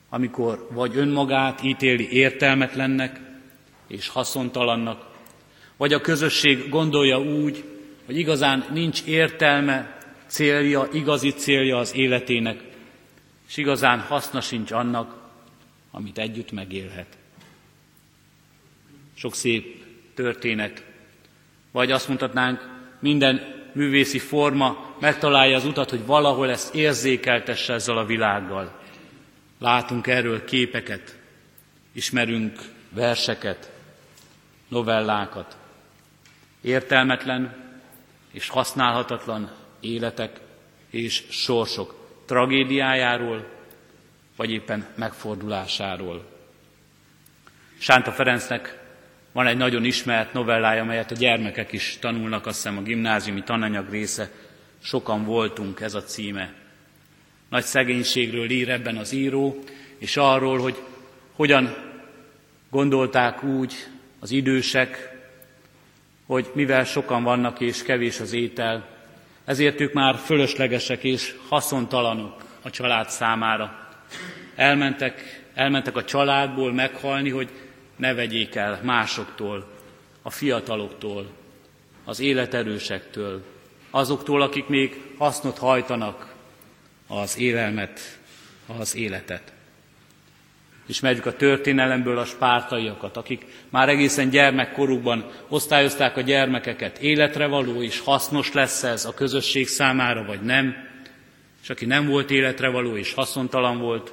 amikor 0.08 0.68
vagy 0.70 0.96
önmagát 0.96 1.62
ítéli 1.62 2.10
értelmetlennek 2.10 3.20
és 3.88 4.08
haszontalannak, 4.08 5.08
vagy 5.76 5.92
a 5.92 6.00
közösség 6.00 6.68
gondolja 6.68 7.20
úgy, 7.20 7.64
hogy 8.06 8.18
igazán 8.18 8.64
nincs 8.72 9.02
értelme, 9.04 9.98
célja, 10.26 10.88
igazi 10.92 11.30
célja 11.30 11.78
az 11.78 11.94
életének, 11.94 12.62
és 13.48 13.56
igazán 13.56 14.00
haszna 14.00 14.40
sincs 14.40 14.70
annak, 14.70 15.30
amit 15.90 16.18
együtt 16.18 16.52
megélhet. 16.52 17.18
Sok 19.14 19.34
szép 19.34 19.84
történet, 20.14 20.84
vagy 21.70 21.90
azt 21.90 22.08
mondhatnánk, 22.08 22.78
minden 23.00 23.59
művészi 23.72 24.18
forma 24.18 24.94
megtalálja 24.98 25.56
az 25.56 25.64
utat, 25.64 25.90
hogy 25.90 26.06
valahol 26.06 26.50
ezt 26.50 26.74
érzékeltesse 26.74 27.72
ezzel 27.72 27.98
a 27.98 28.04
világgal. 28.04 28.72
Látunk 29.58 30.06
erről 30.06 30.44
képeket, 30.44 31.18
ismerünk 31.92 32.58
verseket, 32.88 33.70
novellákat. 34.68 35.56
Értelmetlen 36.60 37.70
és 38.32 38.48
használhatatlan 38.48 39.50
életek 39.80 40.40
és 40.90 41.24
sorsok 41.28 41.94
tragédiájáról, 42.26 43.46
vagy 44.36 44.50
éppen 44.50 44.86
megfordulásáról. 44.94 46.24
Sánta 47.78 48.12
Ferencnek 48.12 48.79
van 49.32 49.46
egy 49.46 49.56
nagyon 49.56 49.84
ismert 49.84 50.32
novellája, 50.32 50.82
amelyet 50.82 51.10
a 51.10 51.14
gyermekek 51.14 51.72
is 51.72 51.96
tanulnak, 52.00 52.46
azt 52.46 52.56
hiszem 52.56 52.78
a 52.78 52.82
gimnáziumi 52.82 53.42
tananyag 53.42 53.90
része. 53.90 54.30
Sokan 54.82 55.24
voltunk, 55.24 55.80
ez 55.80 55.94
a 55.94 56.02
címe. 56.02 56.52
Nagy 57.48 57.64
szegénységről 57.64 58.50
ír 58.50 58.68
ebben 58.68 58.96
az 58.96 59.12
író, 59.12 59.58
és 59.98 60.16
arról, 60.16 60.58
hogy 60.58 60.82
hogyan 61.32 61.76
gondolták 62.70 63.42
úgy 63.42 63.74
az 64.20 64.30
idősek, 64.30 65.18
hogy 66.26 66.50
mivel 66.54 66.84
sokan 66.84 67.22
vannak 67.22 67.60
és 67.60 67.82
kevés 67.82 68.20
az 68.20 68.32
étel, 68.32 68.88
ezért 69.44 69.80
ők 69.80 69.92
már 69.92 70.16
fölöslegesek 70.16 71.04
és 71.04 71.34
haszontalanok 71.48 72.44
a 72.62 72.70
család 72.70 73.10
számára. 73.10 73.88
Elmentek, 74.54 75.42
elmentek 75.54 75.96
a 75.96 76.04
családból 76.04 76.72
meghalni, 76.72 77.30
hogy 77.30 77.48
ne 78.00 78.14
vegyék 78.14 78.54
el 78.54 78.80
másoktól, 78.82 79.66
a 80.22 80.30
fiataloktól, 80.30 81.30
az 82.04 82.20
életerősektől, 82.20 83.42
azoktól, 83.90 84.42
akik 84.42 84.66
még 84.66 85.02
hasznot 85.18 85.58
hajtanak 85.58 86.34
az 87.06 87.38
élelmet, 87.38 88.18
az 88.78 88.96
életet. 88.96 89.52
Ismerjük 90.86 91.26
a 91.26 91.36
történelemből 91.36 92.18
a 92.18 92.24
spártaiakat, 92.24 93.16
akik 93.16 93.46
már 93.68 93.88
egészen 93.88 94.30
gyermekkorukban 94.30 95.30
osztályozták 95.48 96.16
a 96.16 96.20
gyermekeket, 96.20 96.98
életre 96.98 97.46
való 97.46 97.82
és 97.82 98.00
hasznos 98.00 98.52
lesz 98.52 98.82
ez 98.82 99.04
a 99.04 99.14
közösség 99.14 99.68
számára, 99.68 100.24
vagy 100.24 100.40
nem, 100.40 100.74
és 101.62 101.70
aki 101.70 101.84
nem 101.84 102.06
volt 102.06 102.30
életre 102.30 102.68
való 102.68 102.96
és 102.96 103.14
haszontalan 103.14 103.78
volt, 103.78 104.12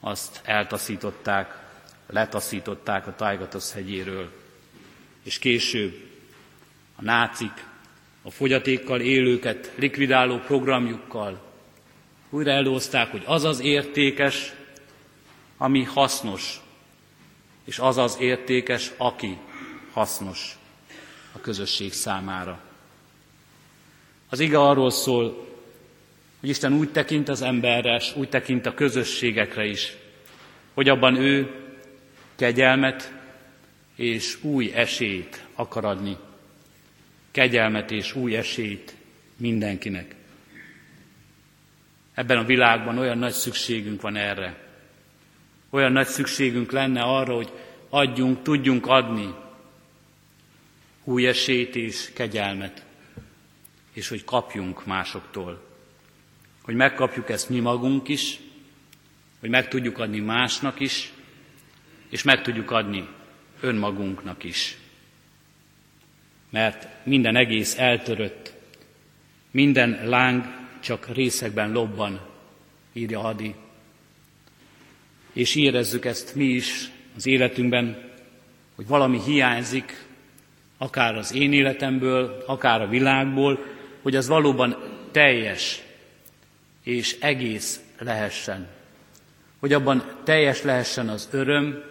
azt 0.00 0.40
eltaszították 0.44 1.67
letaszították 2.08 3.06
a 3.06 3.14
Tájgatosz 3.14 3.72
hegyéről. 3.72 4.30
És 5.22 5.38
később 5.38 5.94
a 6.96 7.02
nácik 7.02 7.66
a 8.22 8.30
fogyatékkal 8.30 9.00
élőket 9.00 9.72
likvidáló 9.74 10.38
programjukkal 10.38 11.40
újra 12.30 12.50
előhozták, 12.50 13.10
hogy 13.10 13.22
az 13.26 13.44
az 13.44 13.60
értékes, 13.60 14.52
ami 15.56 15.82
hasznos, 15.82 16.60
és 17.64 17.78
az 17.78 17.96
az 17.96 18.16
értékes, 18.20 18.90
aki 18.96 19.38
hasznos 19.92 20.58
a 21.32 21.40
közösség 21.40 21.92
számára. 21.92 22.60
Az 24.28 24.40
ige 24.40 24.58
arról 24.60 24.90
szól, 24.90 25.46
hogy 26.40 26.48
Isten 26.48 26.72
úgy 26.72 26.90
tekint 26.90 27.28
az 27.28 27.42
emberre, 27.42 27.96
és 27.96 28.16
úgy 28.16 28.28
tekint 28.28 28.66
a 28.66 28.74
közösségekre 28.74 29.64
is, 29.64 29.96
hogy 30.74 30.88
abban 30.88 31.16
ő 31.16 31.67
kegyelmet 32.38 33.12
és 33.94 34.44
új 34.44 34.72
esélyt 34.74 35.44
akar 35.54 35.84
adni. 35.84 36.16
Kegyelmet 37.30 37.90
és 37.90 38.14
új 38.14 38.36
esélyt 38.36 38.94
mindenkinek. 39.36 40.14
Ebben 42.14 42.38
a 42.38 42.44
világban 42.44 42.98
olyan 42.98 43.18
nagy 43.18 43.32
szükségünk 43.32 44.00
van 44.00 44.16
erre. 44.16 44.66
Olyan 45.70 45.92
nagy 45.92 46.06
szükségünk 46.06 46.72
lenne 46.72 47.02
arra, 47.02 47.34
hogy 47.34 47.52
adjunk, 47.88 48.42
tudjunk 48.42 48.86
adni 48.86 49.34
új 51.04 51.26
esélyt 51.26 51.76
és 51.76 52.10
kegyelmet, 52.14 52.84
és 53.92 54.08
hogy 54.08 54.24
kapjunk 54.24 54.86
másoktól. 54.86 55.66
Hogy 56.62 56.74
megkapjuk 56.74 57.28
ezt 57.28 57.48
mi 57.48 57.60
magunk 57.60 58.08
is, 58.08 58.40
hogy 59.40 59.48
meg 59.48 59.68
tudjuk 59.68 59.98
adni 59.98 60.18
másnak 60.18 60.80
is, 60.80 61.12
és 62.08 62.22
meg 62.22 62.42
tudjuk 62.42 62.70
adni 62.70 63.08
önmagunknak 63.60 64.44
is. 64.44 64.76
Mert 66.50 66.88
minden 67.04 67.36
egész 67.36 67.78
eltörött, 67.78 68.52
minden 69.50 70.00
láng 70.04 70.44
csak 70.80 71.08
részekben 71.08 71.72
lobban, 71.72 72.20
írja 72.92 73.20
Hadi. 73.20 73.54
És 75.32 75.54
érezzük 75.54 76.04
ezt 76.04 76.34
mi 76.34 76.44
is 76.44 76.90
az 77.16 77.26
életünkben, 77.26 78.10
hogy 78.74 78.86
valami 78.86 79.20
hiányzik, 79.20 80.06
akár 80.78 81.16
az 81.16 81.34
én 81.34 81.52
életemből, 81.52 82.42
akár 82.46 82.82
a 82.82 82.88
világból, 82.88 83.64
hogy 84.02 84.16
az 84.16 84.28
valóban 84.28 84.76
teljes 85.12 85.82
és 86.82 87.16
egész 87.20 87.80
lehessen 87.98 88.68
hogy 89.58 89.72
abban 89.72 90.04
teljes 90.24 90.62
lehessen 90.62 91.08
az 91.08 91.28
öröm, 91.32 91.82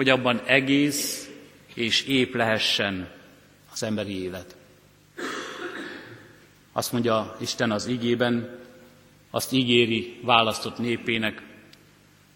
hogy 0.00 0.08
abban 0.08 0.40
egész 0.46 1.30
és 1.74 2.06
ép 2.06 2.34
lehessen 2.34 3.10
az 3.72 3.82
emberi 3.82 4.22
élet. 4.22 4.56
Azt 6.72 6.92
mondja 6.92 7.36
Isten 7.40 7.70
az 7.70 7.86
igében, 7.86 8.58
azt 9.30 9.52
ígéri 9.52 10.18
választott 10.22 10.78
népének, 10.78 11.42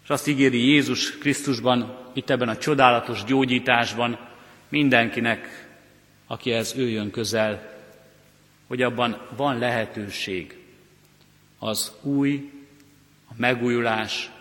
és 0.03 0.09
azt 0.09 0.27
ígéri 0.27 0.65
Jézus 0.65 1.17
Krisztusban, 1.17 1.97
itt 2.13 2.29
ebben 2.29 2.49
a 2.49 2.57
csodálatos 2.57 3.23
gyógyításban 3.23 4.19
mindenkinek, 4.69 5.67
akihez 6.27 6.75
ő 6.77 6.89
jön 6.89 7.11
közel, 7.11 7.79
hogy 8.67 8.81
abban 8.81 9.27
van 9.35 9.57
lehetőség 9.57 10.57
az 11.59 11.91
új, 12.01 12.51
a 13.29 13.33
megújulás, 13.37 14.31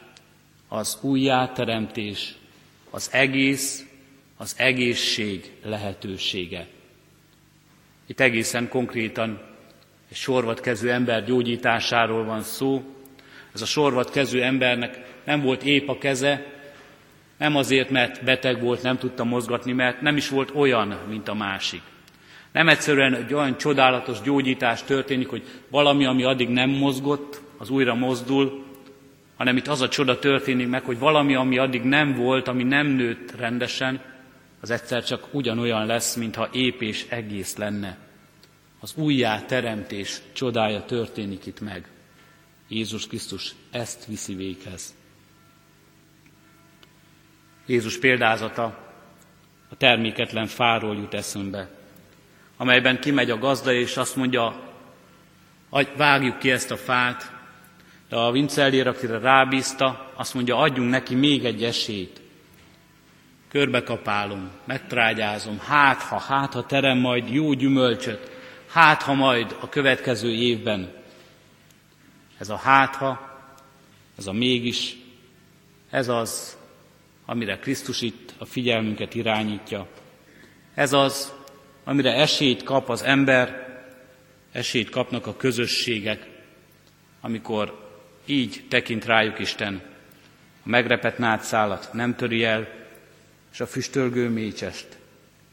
az 0.69 0.99
újjáteremtés, 1.01 2.35
az 2.95 3.09
egész, 3.13 3.87
az 4.37 4.55
egészség 4.59 5.51
lehetősége. 5.63 6.67
Itt 8.07 8.21
egészen 8.21 8.69
konkrétan 8.69 9.41
egy 10.11 10.17
sorvatkező 10.17 10.91
ember 10.91 11.25
gyógyításáról 11.25 12.25
van 12.25 12.43
szó. 12.43 12.83
Ez 13.55 13.63
a 13.63 13.67
sorvatkező 13.67 14.43
embernek 14.43 14.99
nem 15.25 15.41
volt 15.41 15.63
épp 15.63 15.89
a 15.89 15.99
keze, 15.99 16.47
nem 17.39 17.57
azért, 17.57 17.91
mert 17.91 18.25
beteg 18.25 18.61
volt, 18.63 18.83
nem 18.83 18.99
tudta 18.99 19.25
mozgatni, 19.25 19.73
mert 19.73 20.01
nem 20.01 20.17
is 20.17 20.29
volt 20.29 20.51
olyan, 20.55 20.99
mint 21.09 21.29
a 21.29 21.35
másik. 21.35 21.83
Nem 22.53 22.69
egyszerűen 22.69 23.15
egy 23.15 23.35
olyan 23.35 23.57
csodálatos 23.57 24.21
gyógyítás 24.21 24.83
történik, 24.83 25.29
hogy 25.29 25.43
valami, 25.71 26.05
ami 26.05 26.25
addig 26.25 26.49
nem 26.49 26.71
mozgott, 26.71 27.41
az 27.59 27.71
újra 27.71 27.95
mozdul, 27.95 28.64
hanem 29.37 29.57
itt 29.57 29.67
az 29.67 29.81
a 29.81 29.89
csoda 29.89 30.19
történik 30.19 30.69
meg, 30.69 30.83
hogy 30.83 30.99
valami, 30.99 31.35
ami 31.35 31.59
addig 31.59 31.83
nem 31.83 32.15
volt, 32.15 32.49
ami 32.49 32.63
nem 32.63 32.87
nőtt 32.87 33.37
rendesen, 33.37 34.01
az 34.61 34.71
egyszer 34.71 35.05
csak 35.05 35.35
ugyanolyan 35.35 35.87
lesz, 35.87 36.15
mintha 36.15 36.49
ép 36.53 36.83
és 36.83 37.07
egész 37.09 37.57
lenne. 37.57 37.99
Az 38.81 38.95
újjá 38.97 39.41
teremtés 39.41 40.21
csodája 40.33 40.85
történik 40.85 41.47
itt 41.47 41.61
meg. 41.61 41.89
Jézus 42.69 43.07
Krisztus 43.07 43.55
ezt 43.71 44.07
viszi 44.07 44.35
véghez. 44.35 44.95
Jézus 47.67 47.99
példázata 47.99 48.65
a 49.69 49.77
terméketlen 49.77 50.47
fáról 50.47 50.97
jut 50.97 51.15
eszünkbe, 51.15 51.69
amelyben 52.57 53.01
kimegy 53.01 53.31
a 53.31 53.39
gazda, 53.39 53.73
és 53.73 53.97
azt 53.97 54.17
mondja, 54.17 54.73
vágjuk 55.97 56.39
ki 56.39 56.51
ezt 56.51 56.71
a 56.71 56.77
fát, 56.77 57.33
de 58.09 58.17
a 58.17 58.31
vincellér, 58.31 58.87
akire 58.87 59.19
rábízta, 59.19 60.13
azt 60.15 60.35
mondja, 60.35 60.57
adjunk 60.57 60.91
neki 60.91 61.15
még 61.15 61.45
egy 61.45 61.65
esélyt. 61.65 62.21
Körbekapálom, 63.49 64.51
megtrágyázom, 64.65 65.59
hát 65.59 66.03
ha, 66.03 66.19
hát 66.19 66.53
ha 66.53 66.67
terem 66.67 66.99
majd 66.99 67.29
jó 67.29 67.53
gyümölcsöt, 67.53 68.31
hát 68.69 69.03
ha 69.03 69.15
majd 69.15 69.57
a 69.61 69.69
következő 69.69 70.31
évben. 70.31 70.93
Ez 72.39 72.49
a 72.49 72.57
hát 72.57 72.95
ha, 72.95 73.39
ez 74.19 74.27
a 74.27 74.33
mégis, 74.33 74.97
ez 75.91 76.09
az, 76.09 76.57
amire 77.27 77.59
Krisztus 77.59 78.01
itt 78.01 78.35
a 78.39 78.45
figyelmünket 78.45 79.15
irányítja. 79.15 79.87
Ez 80.75 80.93
az, 80.93 81.33
amire 81.85 82.15
esélyt 82.15 82.63
kap 82.63 82.89
az 82.89 83.03
ember, 83.03 83.65
esélyt 84.53 84.91
kapnak 84.91 85.27
a 85.27 85.37
közösségek, 85.37 86.27
amikor 87.21 87.84
így 88.27 88.65
tekint 88.69 89.05
rájuk 89.05 89.39
Isten. 89.39 89.83
A 90.65 90.69
megrepett 90.69 91.19
nátszálat 91.19 91.93
nem 91.93 92.15
töri 92.17 92.45
el, 92.45 92.69
és 93.53 93.61
a 93.61 93.67
füstölgő 93.67 94.29
mécsest 94.29 94.87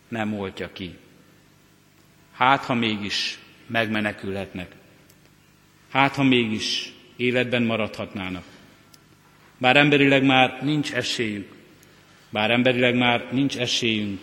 nem 0.08 0.34
oltja 0.34 0.69
ki. 0.74 0.98
Hát, 2.32 2.63
ha 2.63 2.74
mégis 2.74 3.39
megmenekülhetnek. 3.67 4.72
Hát, 5.91 6.15
ha 6.15 6.24
mégis 6.24 6.93
életben 7.15 7.63
maradhatnának. 7.63 8.43
Bár 9.58 9.76
emberileg 9.76 10.24
már 10.24 10.58
nincs 10.62 10.93
esélyük, 10.93 11.52
bár 12.30 12.52
emberileg 12.52 12.96
már 12.96 13.28
nincs 13.32 13.58
esélyünk, 13.58 14.19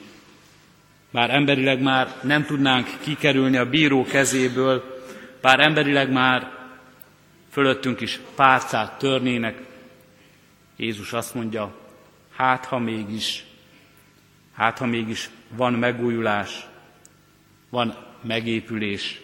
bár 1.11 1.31
emberileg 1.31 1.81
már 1.81 2.15
nem 2.23 2.45
tudnánk 2.45 2.87
kikerülni 3.01 3.57
a 3.57 3.69
bíró 3.69 4.05
kezéből, 4.05 5.03
bár 5.41 5.61
emberileg 5.61 6.11
már 6.11 6.58
fölöttünk 7.51 8.01
is 8.01 8.21
párcát 8.35 8.99
törnének, 8.99 9.67
Jézus 10.77 11.13
azt 11.13 11.35
mondja, 11.35 11.77
hát 12.35 12.65
ha 12.65 12.79
mégis, 12.79 13.45
hát 14.53 14.79
ha 14.79 14.87
mégis 14.87 15.31
van 15.49 15.73
megújulás, 15.73 16.67
van 17.71 17.97
megépülés, 18.23 19.21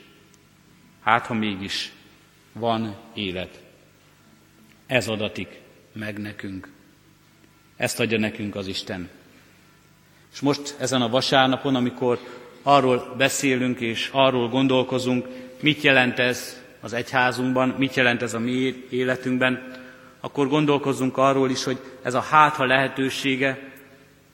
hát 1.03 1.27
ha 1.27 1.35
mégis 1.35 1.93
van 2.53 2.97
élet. 3.15 3.63
Ez 4.87 5.09
adatik 5.09 5.61
meg 5.93 6.19
nekünk. 6.19 6.69
Ezt 7.77 8.01
adja 8.01 8.19
nekünk 8.19 8.55
az 8.55 8.67
Isten. 8.67 9.09
És 10.33 10.41
most 10.41 10.77
ezen 10.79 11.03
a 11.03 11.09
vasárnapon, 11.09 11.75
amikor 11.75 12.19
arról 12.63 13.15
beszélünk 13.17 13.81
és 13.81 14.11
arról 14.13 14.49
gondolkozunk, 14.49 15.29
mit 15.61 15.83
jelent 15.83 16.19
ez 16.19 16.63
az 16.85 16.93
egyházunkban, 16.93 17.75
mit 17.79 17.95
jelent 17.95 18.23
ez 18.23 18.35
a 18.35 18.39
mi 18.39 18.87
életünkben, 18.91 19.73
akkor 20.21 20.49
gondolkozzunk 20.49 21.17
arról 21.17 21.51
is, 21.51 21.65
hogy 21.65 21.79
ez 22.03 22.15
a 22.15 22.21
hátha 22.21 22.65
lehetősége 22.65 23.59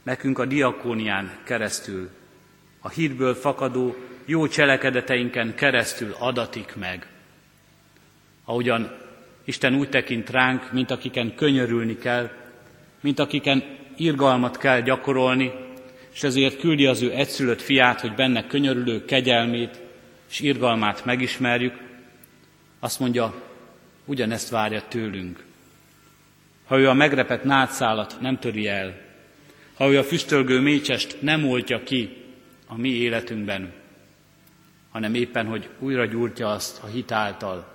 nekünk 0.02 0.38
a 0.38 0.44
diakónián 0.44 1.30
keresztül, 1.44 2.10
a 2.80 2.88
hídből 2.88 3.34
fakadó 3.34 3.96
jó 4.24 4.46
cselekedeteinken 4.46 5.54
keresztül 5.54 6.14
adatik 6.18 6.74
meg. 6.76 7.06
Ahogyan 8.44 8.96
Isten 9.44 9.74
úgy 9.74 9.88
tekint 9.88 10.30
ránk, 10.30 10.72
mint 10.72 10.90
akiken 10.90 11.34
könyörülni 11.34 11.98
kell, 11.98 12.30
mint 13.00 13.18
akiken 13.18 13.64
irgalmat 13.96 14.56
kell 14.56 14.80
gyakorolni, 14.80 15.52
és 16.12 16.22
ezért 16.22 16.58
küldi 16.58 16.86
az 16.86 17.02
ő 17.02 17.12
egyszülött 17.12 17.60
fiát, 17.60 18.00
hogy 18.00 18.14
benne 18.14 18.46
könyörülő 18.46 19.04
kegyelmét 19.04 19.80
és 20.30 20.40
irgalmát 20.40 21.04
megismerjük, 21.04 21.88
azt 22.80 23.00
mondja, 23.00 23.42
ugyanezt 24.04 24.48
várja 24.48 24.82
tőlünk. 24.88 25.44
Ha 26.66 26.78
ő 26.78 26.88
a 26.88 26.94
megrepett 26.94 27.44
nátszálat 27.44 28.16
nem 28.20 28.38
töri 28.38 28.68
el, 28.68 29.00
ha 29.74 29.90
ő 29.90 29.98
a 29.98 30.04
füstölgő 30.04 30.60
mécsest 30.60 31.16
nem 31.20 31.48
oltja 31.48 31.82
ki 31.82 32.16
a 32.66 32.76
mi 32.76 32.88
életünkben, 32.88 33.72
hanem 34.90 35.14
éppen, 35.14 35.46
hogy 35.46 35.68
újra 35.78 36.06
gyúrtja 36.06 36.48
azt 36.48 36.82
a 36.82 36.86
hitáltal, 36.86 37.72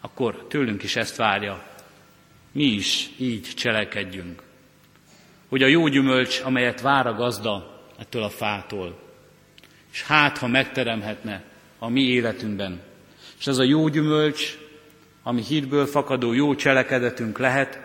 akkor 0.00 0.46
tőlünk 0.48 0.82
is 0.82 0.96
ezt 0.96 1.16
várja. 1.16 1.62
Mi 2.52 2.64
is 2.64 3.10
így 3.18 3.42
cselekedjünk. 3.54 4.42
Hogy 5.48 5.62
a 5.62 5.66
jó 5.66 5.86
gyümölcs, 5.86 6.40
amelyet 6.40 6.80
vár 6.80 7.06
a 7.06 7.14
gazda 7.14 7.82
ettől 7.98 8.22
a 8.22 8.30
fától, 8.30 8.98
és 9.92 10.02
hát, 10.02 10.38
ha 10.38 10.46
megteremhetne 10.46 11.44
a 11.78 11.88
mi 11.88 12.02
életünkben, 12.02 12.80
és 13.42 13.48
ez 13.48 13.58
a 13.58 13.62
jó 13.62 13.88
gyümölcs, 13.88 14.58
ami 15.22 15.42
hitből 15.42 15.86
fakadó 15.86 16.32
jó 16.32 16.54
cselekedetünk 16.54 17.38
lehet, 17.38 17.80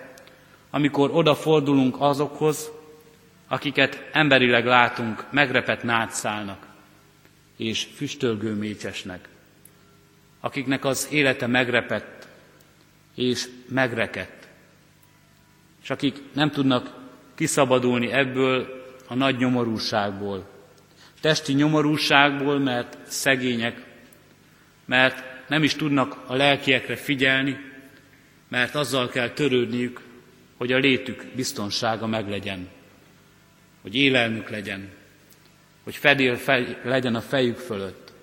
amikor 0.70 1.10
odafordulunk 1.13 1.96
azokhoz, 2.00 2.70
akiket 3.48 4.10
emberileg 4.12 4.65
látunk, 4.65 5.26
megrepet 5.32 5.84
nátszálnak 5.84 6.65
és 7.56 7.88
füstölgő 7.96 8.54
mécsesnek, 8.54 9.30
akiknek 10.39 10.86
az 10.86 11.08
élete 11.12 11.48
megrepett 11.48 12.28
és 13.15 13.48
megrekedt, 13.70 14.48
és 15.84 15.89
akik 15.89 16.22
nem 16.34 16.52
tudnak 16.52 16.96
kiszabadulni 17.36 18.12
ebből 18.12 18.84
a 19.08 19.15
nagy 19.15 19.38
nyomorúságból, 19.38 20.50
testi 21.22 21.54
nyomorúságból, 21.54 22.60
mert 22.60 22.98
szegények, 23.08 23.86
mert 24.86 25.36
nem 25.48 25.64
is 25.64 25.76
tudnak 25.76 26.18
a 26.26 26.36
lelkiekre 26.36 26.96
figyelni, 26.96 27.58
mert 28.48 28.76
azzal 28.76 29.10
kell 29.10 29.30
törődniük, 29.30 30.02
hogy 30.58 30.72
a 30.72 30.78
létük 30.78 31.26
biztonsága 31.36 32.08
meglegyen, 32.08 32.68
hogy 33.82 33.96
élelmük 33.96 34.50
legyen, 34.50 34.90
hogy 35.84 35.96
fedél 35.96 36.36
fej, 36.36 36.78
legyen 36.84 37.16
a 37.16 37.22
fejük 37.22 37.58
fölött, 37.58 38.14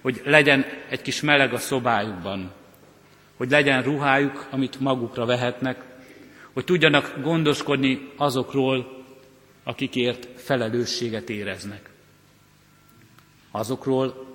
hogy 0.00 0.20
legyen 0.24 0.64
egy 0.88 1.02
kis 1.02 1.20
meleg 1.20 1.52
a 1.52 1.58
szobájukban, 1.58 2.52
hogy 3.36 3.50
legyen 3.50 3.82
ruhájuk, 3.82 4.46
amit 4.50 4.80
magukra 4.80 5.24
vehetnek, 5.24 5.82
hogy 6.52 6.64
tudjanak 6.64 7.14
gondoskodni 7.22 8.12
azokról, 8.16 9.04
akikért 9.64 10.40
felelősséget 10.40 11.28
éreznek. 11.30 11.90
Azokról, 13.50 14.26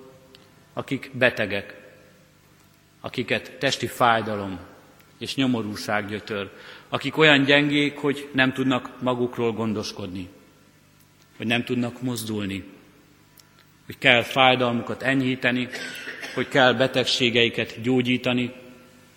akik 0.72 1.10
betegek, 1.14 1.81
akiket 3.04 3.56
testi 3.58 3.86
fájdalom 3.86 4.58
és 5.18 5.34
nyomorúság 5.34 6.08
gyötör, 6.08 6.50
akik 6.88 7.16
olyan 7.16 7.44
gyengék, 7.44 7.98
hogy 7.98 8.28
nem 8.32 8.52
tudnak 8.52 9.02
magukról 9.02 9.52
gondoskodni, 9.52 10.28
hogy 11.36 11.46
nem 11.46 11.64
tudnak 11.64 12.02
mozdulni, 12.02 12.64
hogy 13.86 13.98
kell 13.98 14.22
fájdalmukat 14.22 15.02
enyhíteni, 15.02 15.68
hogy 16.34 16.48
kell 16.48 16.72
betegségeiket 16.72 17.80
gyógyítani, 17.80 18.52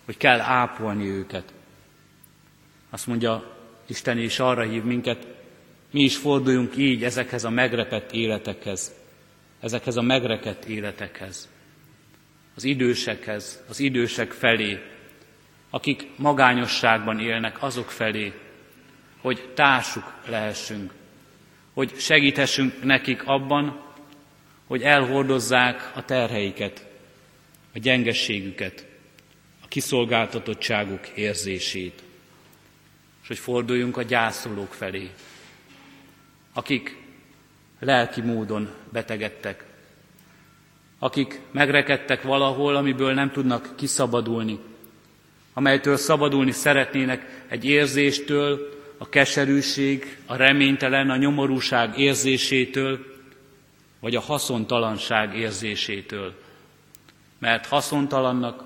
hogy 0.04 0.16
kell 0.16 0.40
ápolni 0.40 1.08
őket. 1.08 1.52
Azt 2.90 3.06
mondja 3.06 3.56
Isten 3.86 4.18
is 4.18 4.38
arra 4.38 4.62
hív 4.62 4.82
minket, 4.82 5.26
mi 5.90 6.00
is 6.00 6.16
forduljunk 6.16 6.76
így 6.76 7.04
ezekhez 7.04 7.44
a 7.44 7.50
megrepett 7.50 8.12
életekhez, 8.12 8.94
ezekhez 9.60 9.96
a 9.96 10.02
megrekedt 10.02 10.64
életekhez, 10.64 11.48
az 12.56 12.64
idősekhez, 12.64 13.62
az 13.68 13.80
idősek 13.80 14.32
felé, 14.32 14.82
akik 15.70 16.06
magányosságban 16.16 17.20
élnek, 17.20 17.62
azok 17.62 17.90
felé, 17.90 18.32
hogy 19.20 19.52
társuk 19.54 20.14
lehessünk, 20.28 20.92
hogy 21.72 21.98
segíthessünk 21.98 22.82
nekik 22.84 23.22
abban, 23.26 23.80
hogy 24.66 24.82
elhordozzák 24.82 25.92
a 25.94 26.04
terheiket, 26.04 26.86
a 27.74 27.78
gyengességüket, 27.78 28.86
a 29.62 29.68
kiszolgáltatottságuk 29.68 31.08
érzését, 31.08 32.02
és 33.22 33.28
hogy 33.28 33.38
forduljunk 33.38 33.96
a 33.96 34.02
gyászolók 34.02 34.74
felé, 34.74 35.10
akik 36.52 36.96
lelki 37.78 38.20
módon 38.20 38.70
betegedtek, 38.92 39.64
akik 40.98 41.40
megrekedtek 41.50 42.22
valahol, 42.22 42.76
amiből 42.76 43.14
nem 43.14 43.30
tudnak 43.30 43.76
kiszabadulni, 43.76 44.58
amelytől 45.52 45.96
szabadulni 45.96 46.50
szeretnének 46.50 47.44
egy 47.48 47.64
érzéstől, 47.64 48.74
a 48.98 49.08
keserűség, 49.08 50.18
a 50.26 50.36
reménytelen, 50.36 51.10
a 51.10 51.16
nyomorúság 51.16 51.98
érzésétől, 51.98 53.14
vagy 54.00 54.14
a 54.14 54.20
haszontalanság 54.20 55.36
érzésétől. 55.36 56.34
Mert 57.38 57.66
haszontalannak, 57.66 58.64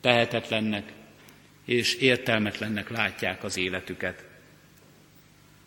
tehetetlennek 0.00 0.92
és 1.64 1.94
értelmetlennek 1.94 2.90
látják 2.90 3.44
az 3.44 3.56
életüket. 3.56 4.24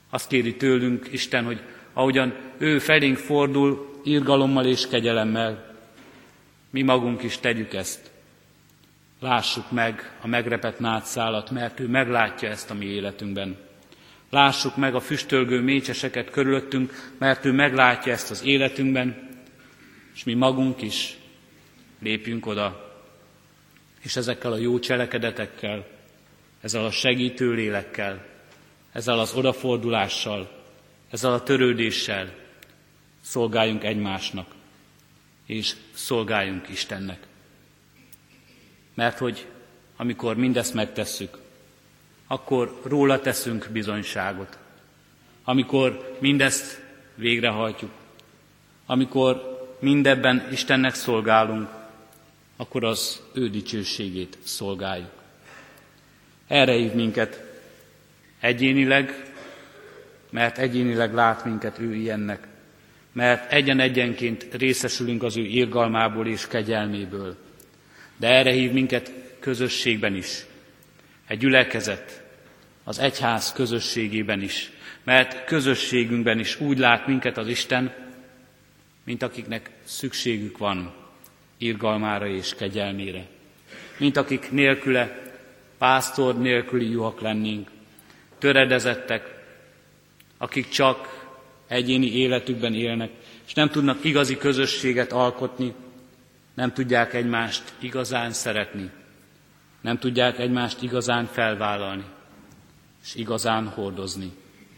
Azt 0.09 0.27
kéri 0.27 0.55
tőlünk 0.55 1.07
Isten, 1.11 1.45
hogy 1.45 1.61
ahogyan 1.93 2.35
ő 2.57 2.79
felénk 2.79 3.17
fordul 3.17 3.99
irgalommal 4.03 4.65
és 4.65 4.87
kegyelemmel, 4.87 5.66
mi 6.69 6.81
magunk 6.81 7.23
is 7.23 7.37
tegyük 7.37 7.73
ezt. 7.73 8.11
Lássuk 9.19 9.71
meg 9.71 10.17
a 10.21 10.27
megrepett 10.27 10.79
nátszálat, 10.79 11.51
mert 11.51 11.79
ő 11.79 11.87
meglátja 11.87 12.49
ezt 12.49 12.69
a 12.69 12.73
mi 12.73 12.85
életünkben. 12.85 13.57
Lássuk 14.29 14.75
meg 14.75 14.95
a 14.95 14.99
füstölgő 14.99 15.61
mécseseket 15.61 16.29
körülöttünk, 16.29 17.11
mert 17.17 17.45
ő 17.45 17.51
meglátja 17.51 18.11
ezt 18.11 18.31
az 18.31 18.43
életünkben, 18.43 19.29
és 20.13 20.23
mi 20.23 20.33
magunk 20.33 20.81
is 20.81 21.17
lépjünk 21.99 22.45
oda, 22.45 22.95
és 23.99 24.15
ezekkel 24.15 24.51
a 24.51 24.57
jó 24.57 24.79
cselekedetekkel, 24.79 25.85
ezzel 26.61 26.85
a 26.85 26.91
segítő 26.91 27.51
lélekkel, 27.51 28.25
ezzel 28.91 29.19
az 29.19 29.33
odafordulással, 29.33 30.63
ezzel 31.11 31.33
a 31.33 31.43
törődéssel 31.43 32.33
szolgáljunk 33.21 33.83
egymásnak, 33.83 34.55
és 35.47 35.75
szolgáljunk 35.93 36.69
Istennek. 36.69 37.19
Mert 38.93 39.17
hogy 39.17 39.45
amikor 39.95 40.35
mindezt 40.35 40.73
megtesszük, 40.73 41.37
akkor 42.27 42.81
róla 42.83 43.19
teszünk 43.19 43.67
bizonyságot. 43.71 44.57
Amikor 45.43 46.17
mindezt 46.19 46.81
végrehajtjuk, 47.15 47.91
amikor 48.85 49.57
mindebben 49.79 50.47
Istennek 50.51 50.93
szolgálunk, 50.93 51.69
akkor 52.55 52.83
az 52.83 53.21
ő 53.33 53.49
dicsőségét 53.49 54.37
szolgáljuk. 54.43 55.11
Erre 56.47 56.73
hív 56.73 56.93
minket 56.93 57.43
egyénileg, 58.39 59.31
mert 60.29 60.57
egyénileg 60.57 61.13
lát 61.13 61.45
minket 61.45 61.79
ő 61.79 61.95
ilyennek, 61.95 62.47
mert 63.17 63.51
egyen-egyenként 63.51 64.47
részesülünk 64.51 65.23
az 65.23 65.37
ő 65.37 65.41
irgalmából 65.41 66.27
és 66.27 66.47
kegyelméből. 66.47 67.37
De 68.17 68.27
erre 68.27 68.51
hív 68.51 68.71
minket 68.71 69.11
közösségben 69.39 70.15
is, 70.15 70.45
egy 71.27 71.37
gyülekezet, 71.37 72.23
az 72.83 72.99
egyház 72.99 73.51
közösségében 73.51 74.41
is, 74.41 74.71
mert 75.03 75.45
közösségünkben 75.45 76.39
is 76.39 76.59
úgy 76.59 76.77
lát 76.77 77.07
minket 77.07 77.37
az 77.37 77.47
Isten, 77.47 77.93
mint 79.03 79.23
akiknek 79.23 79.69
szükségük 79.83 80.57
van 80.57 80.93
irgalmára 81.57 82.27
és 82.27 82.55
kegyelmére, 82.55 83.25
mint 83.97 84.17
akik 84.17 84.51
nélküle, 84.51 85.21
pásztor 85.77 86.37
nélküli 86.37 86.89
juhak 86.89 87.21
lennénk, 87.21 87.69
töredezettek, 88.37 89.43
akik 90.37 90.69
csak 90.69 91.16
egyéni 91.67 92.11
életükben 92.11 92.73
élnek, 92.73 93.11
és 93.47 93.53
nem 93.53 93.69
tudnak 93.69 94.03
igazi 94.03 94.37
közösséget 94.37 95.11
alkotni, 95.11 95.73
nem 96.53 96.73
tudják 96.73 97.13
egymást 97.13 97.73
igazán 97.79 98.31
szeretni, 98.31 98.91
nem 99.81 99.97
tudják 99.97 100.39
egymást 100.39 100.81
igazán 100.81 101.25
felvállalni, 101.25 102.05
és 103.03 103.15
igazán 103.15 103.67
hordozni 103.67 104.31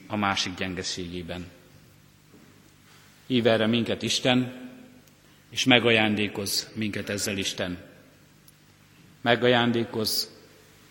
a 0.07 0.15
másik 0.15 0.55
gyengeségében. 0.55 1.45
Hív 3.27 3.47
erre 3.47 3.67
minket 3.67 4.01
Isten, 4.01 4.67
és 5.49 5.63
megajándékoz 5.63 6.71
minket 6.73 7.09
ezzel 7.09 7.37
Isten. 7.37 7.77
Megajándékoz 9.21 10.37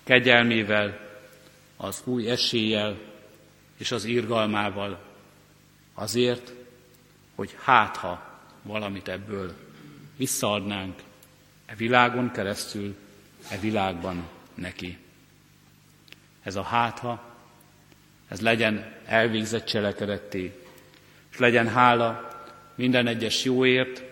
kegyelmével, 0.05 1.07
az 1.77 2.03
új 2.05 2.31
eséllyel 2.31 2.99
és 3.79 3.91
az 3.91 4.05
irgalmával 4.05 5.08
azért, 5.99 6.53
hogy 7.35 7.57
hát 7.63 7.97
ha 7.97 8.41
valamit 8.63 9.09
ebből 9.09 9.57
visszaadnánk 10.17 11.03
e 11.67 11.75
világon 11.75 12.31
keresztül, 12.31 12.97
e 13.49 13.59
világban 13.59 14.29
neki. 14.55 14.99
Ez 16.43 16.57
a 16.57 16.63
hátha, 16.63 17.37
ez 18.29 18.41
legyen 18.41 18.97
elvégzett 19.05 19.65
cselekedetté, 19.65 20.65
és 21.31 21.39
legyen 21.39 21.69
hála 21.69 22.29
minden 22.75 23.07
egyes 23.07 23.45
jóért, 23.45 24.03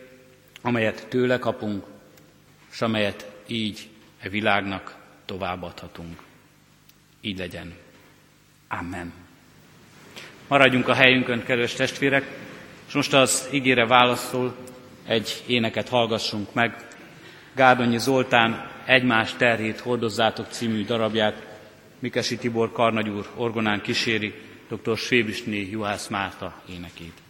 amelyet 0.60 1.06
tőle 1.08 1.38
kapunk, 1.38 1.84
és 2.70 2.80
amelyet 2.80 3.30
így 3.46 3.88
e 4.18 4.28
világnak 4.28 4.96
továbbadhatunk. 5.24 6.22
Így 7.20 7.38
legyen. 7.38 7.74
Amen. 8.68 9.25
Maradjunk 10.48 10.88
a 10.88 10.94
helyünkön, 10.94 11.44
kedves 11.44 11.72
testvérek, 11.72 12.24
és 12.88 12.92
most 12.94 13.14
az 13.14 13.48
ígére 13.52 13.86
válaszol 13.86 14.54
egy 15.06 15.42
éneket 15.46 15.88
hallgassunk 15.88 16.54
meg. 16.54 16.86
Gárdonyi 17.54 17.98
Zoltán 17.98 18.70
Egymás 18.84 19.34
terhét 19.36 19.80
hordozzátok 19.80 20.46
című 20.50 20.84
darabját 20.84 21.46
Mikesi 21.98 22.36
Tibor 22.36 22.72
Karnagyúr 22.72 23.26
orgonán 23.36 23.80
kíséri, 23.80 24.34
dr. 24.68 24.96
Svébisné 24.96 25.68
Juhász 25.70 26.08
Márta 26.08 26.62
énekét. 26.70 27.25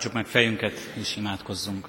Hagyjuk 0.00 0.18
meg 0.18 0.26
fejünket, 0.26 0.92
és 0.94 1.16
imádkozzunk. 1.16 1.88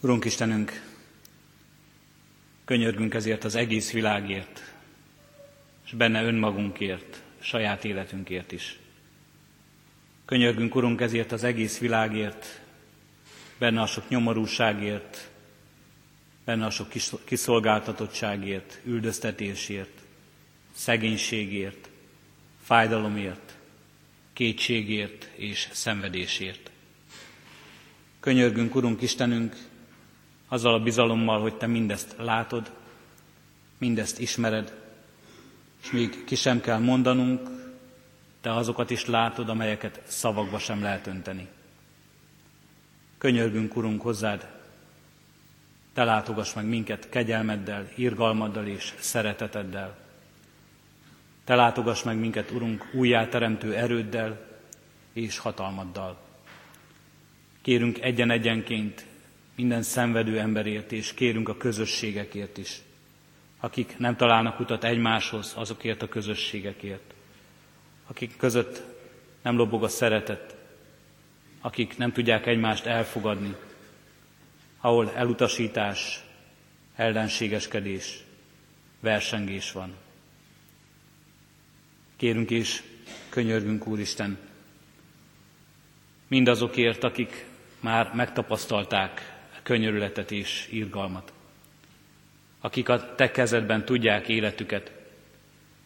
Urunk 0.00 0.24
Istenünk, 0.24 0.82
könyörgünk 2.64 3.14
ezért 3.14 3.44
az 3.44 3.54
egész 3.54 3.92
világért, 3.92 4.74
és 5.84 5.92
benne 5.92 6.22
önmagunkért, 6.22 7.22
saját 7.38 7.84
életünkért 7.84 8.52
is. 8.52 8.78
Könyörgünk, 10.24 10.74
Urunk, 10.74 11.00
ezért 11.00 11.32
az 11.32 11.44
egész 11.44 11.78
világért, 11.78 12.60
benne 13.58 13.80
a 13.80 13.86
sok 13.86 14.08
nyomorúságért, 14.08 15.30
benne 16.46 16.66
a 16.66 16.70
sok 16.70 16.88
kiszolgáltatottságért, 17.24 18.80
üldöztetésért, 18.84 20.00
szegénységért, 20.72 21.88
fájdalomért, 22.62 23.56
kétségért 24.32 25.30
és 25.34 25.68
szenvedésért. 25.72 26.70
Könyörgünk, 28.20 28.74
Urunk 28.74 29.02
Istenünk, 29.02 29.56
azzal 30.48 30.74
a 30.74 30.82
bizalommal, 30.82 31.40
hogy 31.40 31.54
Te 31.54 31.66
mindezt 31.66 32.14
látod, 32.18 32.72
mindezt 33.78 34.18
ismered, 34.18 34.74
és 35.82 35.90
még 35.90 36.24
ki 36.24 36.34
sem 36.34 36.60
kell 36.60 36.78
mondanunk, 36.78 37.48
Te 38.40 38.54
azokat 38.54 38.90
is 38.90 39.06
látod, 39.06 39.48
amelyeket 39.48 40.02
szavakba 40.04 40.58
sem 40.58 40.82
lehet 40.82 41.06
önteni. 41.06 41.48
Könyörgünk, 43.18 43.76
Urunk, 43.76 44.02
hozzád, 44.02 44.55
Te 45.96 46.04
látogass 46.04 46.54
meg 46.54 46.64
minket 46.64 47.08
kegyelmeddel, 47.08 47.88
irgalmaddal 47.94 48.66
és 48.66 48.94
szereteteddel. 48.98 49.96
Te 51.44 51.54
látogass 51.54 52.02
meg 52.02 52.16
minket, 52.16 52.50
Urunk, 52.50 52.90
újjáteremtő 52.92 53.74
erőddel 53.74 54.40
és 55.12 55.38
hatalmaddal. 55.38 56.18
Kérünk 57.62 58.00
egyen-egyenként 58.00 59.06
minden 59.54 59.82
szenvedő 59.82 60.38
emberért, 60.38 60.92
és 60.92 61.14
kérünk 61.14 61.48
a 61.48 61.56
közösségekért 61.56 62.58
is, 62.58 62.82
akik 63.60 63.98
nem 63.98 64.16
találnak 64.16 64.60
utat 64.60 64.84
egymáshoz, 64.84 65.52
azokért 65.56 66.02
a 66.02 66.08
közösségekért, 66.08 67.14
akik 68.06 68.36
között 68.36 68.82
nem 69.42 69.56
lobog 69.56 69.84
a 69.84 69.88
szeretet, 69.88 70.56
akik 71.60 71.96
nem 71.96 72.12
tudják 72.12 72.46
egymást 72.46 72.86
elfogadni, 72.86 73.54
ahol 74.86 75.12
elutasítás, 75.14 76.20
ellenségeskedés, 76.96 78.24
versengés 79.00 79.72
van. 79.72 79.94
Kérünk 82.16 82.50
és 82.50 82.82
könyörgünk, 83.28 83.86
Úristen, 83.86 84.38
mindazokért, 86.28 87.04
akik 87.04 87.46
már 87.80 88.12
megtapasztalták 88.14 89.40
könyörületet 89.62 90.30
és 90.30 90.68
irgalmat. 90.70 91.32
Akik 92.60 92.88
a 92.88 93.14
te 93.14 93.30
kezedben 93.30 93.84
tudják 93.84 94.28
életüket, 94.28 94.92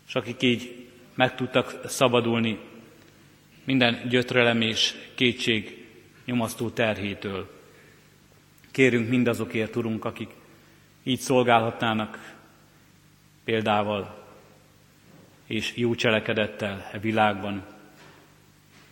és 0.06 0.14
akik 0.14 0.42
így 0.42 0.86
meg 1.14 1.34
tudtak 1.34 1.80
szabadulni 1.84 2.58
minden 3.64 4.08
gyötrelem 4.08 4.60
és 4.60 4.94
kétség 5.14 5.86
nyomasztó 6.24 6.70
terhétől. 6.70 7.60
Kérünk 8.80 9.08
mindazokért, 9.08 9.76
Urunk, 9.76 10.04
akik 10.04 10.30
így 11.02 11.18
szolgálhatnának 11.18 12.34
példával 13.44 14.26
és 15.46 15.76
jó 15.76 15.94
cselekedettel 15.94 16.88
e 16.92 16.98
világban, 16.98 17.64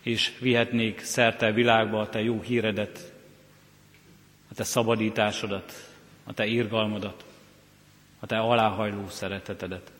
és 0.01 0.31
vihetnék 0.39 0.99
szerte 0.99 1.47
a 1.47 1.53
világba 1.53 2.01
a 2.01 2.09
Te 2.09 2.21
jó 2.21 2.41
híredet, 2.41 3.13
a 4.51 4.53
Te 4.53 4.63
szabadításodat, 4.63 5.93
a 6.23 6.33
Te 6.33 6.45
irgalmadat, 6.45 7.25
a 8.19 8.25
Te 8.25 8.37
aláhajló 8.37 9.09
szeretetedet. 9.09 9.91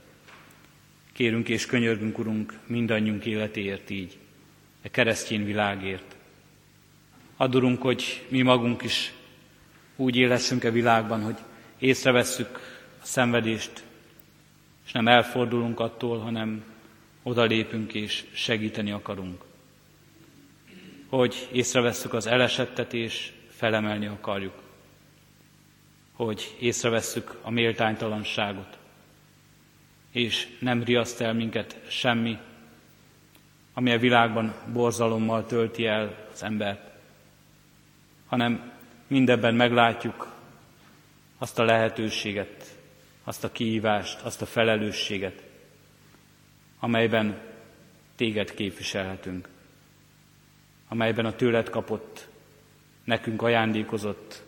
Kérünk 1.14 1.50
és 1.50 1.66
könyörgünk, 1.66 2.18
Urunk, 2.18 2.60
mindannyiunk 2.66 3.26
életéért 3.26 3.90
így, 3.90 4.18
a 4.84 4.90
keresztény 4.92 5.46
világért. 5.46 6.16
Adurunk, 7.38 7.82
hogy 7.82 8.26
mi 8.28 8.42
magunk 8.42 8.84
is 8.84 9.14
úgy 10.00 10.16
élessünk 10.16 10.64
a 10.64 10.72
világban, 10.72 11.24
hogy 11.24 11.38
észrevesszük 11.78 12.60
a 13.02 13.06
szenvedést, 13.06 13.84
és 14.86 14.92
nem 14.92 15.08
elfordulunk 15.08 15.80
attól, 15.80 16.20
hanem 16.20 16.64
odalépünk 17.24 17.94
és 17.94 18.26
segíteni 18.34 18.92
akarunk. 18.92 19.44
Hogy 21.10 21.50
észrevesszük 21.52 22.14
az 22.14 22.28
elesettet 22.28 22.94
és 22.94 23.32
felemelni 23.50 24.06
akarjuk, 24.06 24.54
hogy 26.14 26.56
észrevesszük 26.60 27.40
a 27.42 27.50
méltánytalanságot, 27.50 28.78
és 30.12 30.48
nem 30.60 30.84
riaszt 30.84 31.22
el 31.22 31.34
minket 31.34 31.80
semmi, 31.88 32.38
ami 33.74 33.92
a 33.92 34.00
világban 34.00 34.56
borzalommal 34.74 35.46
tölti 35.46 35.86
el 35.86 36.28
az 36.34 36.44
embert, 36.44 36.90
hanem 38.28 38.78
mindebben 39.10 39.56
meglátjuk 39.56 40.34
azt 41.38 41.60
a 41.60 41.64
lehetőséget, 41.64 42.78
azt 43.24 43.44
a 43.44 43.52
kihívást, 43.52 44.22
azt 44.22 44.42
a 44.42 44.46
felelősséget, 44.46 45.44
amelyben 46.80 47.42
téged 48.16 48.54
képviselhetünk, 48.54 49.48
amelyben 50.88 51.26
a 51.26 51.36
tőled 51.36 51.70
kapott 51.70 52.28
nekünk 53.04 53.42
ajándékozott 53.42 54.44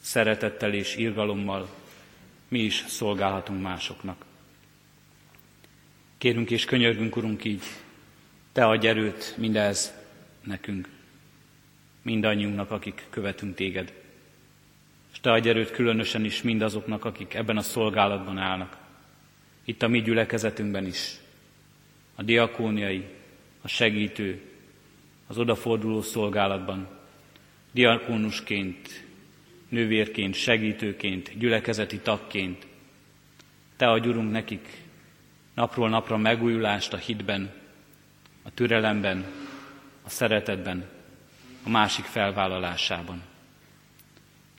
szeretettel 0.00 0.72
és 0.72 0.96
irgalommal 0.96 1.68
mi 2.48 2.58
is 2.58 2.84
szolgálhatunk 2.88 3.62
másoknak. 3.62 4.24
Kérünk 6.18 6.50
és 6.50 6.64
könyörgünk, 6.64 7.16
Urunk, 7.16 7.44
így, 7.44 7.62
Te 8.52 8.64
adj 8.64 8.86
erőt 8.86 9.34
mindez 9.36 9.92
nekünk, 10.44 10.88
mindannyiunknak, 12.06 12.70
akik 12.70 13.06
követünk 13.10 13.54
Téged. 13.54 13.92
És 15.12 15.20
Te 15.20 15.32
adj 15.32 15.48
erőt 15.48 15.70
különösen 15.70 16.24
is 16.24 16.42
mindazoknak, 16.42 17.04
akik 17.04 17.34
ebben 17.34 17.56
a 17.56 17.62
szolgálatban 17.62 18.38
állnak. 18.38 18.76
Itt 19.64 19.82
a 19.82 19.88
mi 19.88 20.02
gyülekezetünkben 20.02 20.86
is. 20.86 21.14
A 22.14 22.22
diakóniai, 22.22 23.04
a 23.60 23.68
segítő, 23.68 24.40
az 25.26 25.38
odaforduló 25.38 26.02
szolgálatban, 26.02 26.88
diakónusként, 27.72 29.04
nővérként, 29.68 30.34
segítőként, 30.34 31.38
gyülekezeti 31.38 31.98
tagként. 31.98 32.66
Te 33.76 33.90
adj, 33.90 34.08
Urunk, 34.08 34.30
nekik 34.30 34.82
napról 35.54 35.88
napra 35.88 36.16
megújulást 36.16 36.92
a 36.92 36.96
hitben, 36.96 37.52
a 38.42 38.50
türelemben, 38.54 39.24
a 40.02 40.08
szeretetben, 40.10 40.95
a 41.66 41.70
másik 41.70 42.04
felvállalásában. 42.04 43.22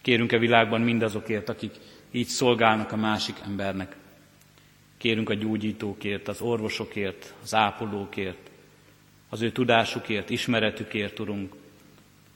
Kérünk 0.01 0.31
a 0.31 0.37
világban 0.37 0.81
mindazokért, 0.81 1.49
akik 1.49 1.73
így 2.11 2.27
szolgálnak 2.27 2.91
a 2.91 2.95
másik 2.95 3.35
embernek. 3.45 3.95
Kérünk 4.97 5.29
a 5.29 5.33
gyógyítókért, 5.33 6.27
az 6.27 6.41
orvosokért, 6.41 7.33
az 7.43 7.53
ápolókért, 7.53 8.49
az 9.29 9.41
ő 9.41 9.51
tudásukért, 9.51 10.29
ismeretükért, 10.29 11.19
Urunk. 11.19 11.55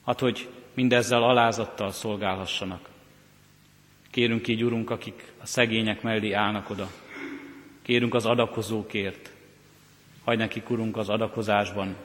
Hát, 0.06 0.20
hogy 0.20 0.50
mindezzel 0.74 1.24
alázattal 1.24 1.92
szolgálhassanak. 1.92 2.90
Kérünk 4.12 4.48
így, 4.48 4.64
Urunk, 4.64 4.90
akik 4.90 5.32
a 5.42 5.46
szegények 5.46 6.02
mellé 6.02 6.32
állnak 6.32 6.70
oda. 6.70 6.92
Kérünk 7.82 8.14
az 8.14 8.26
adakozókért. 8.26 9.32
Hagy 10.24 10.38
nekik, 10.38 10.70
Urunk, 10.70 10.98
az 10.98 11.10
adakozásban 11.10 11.96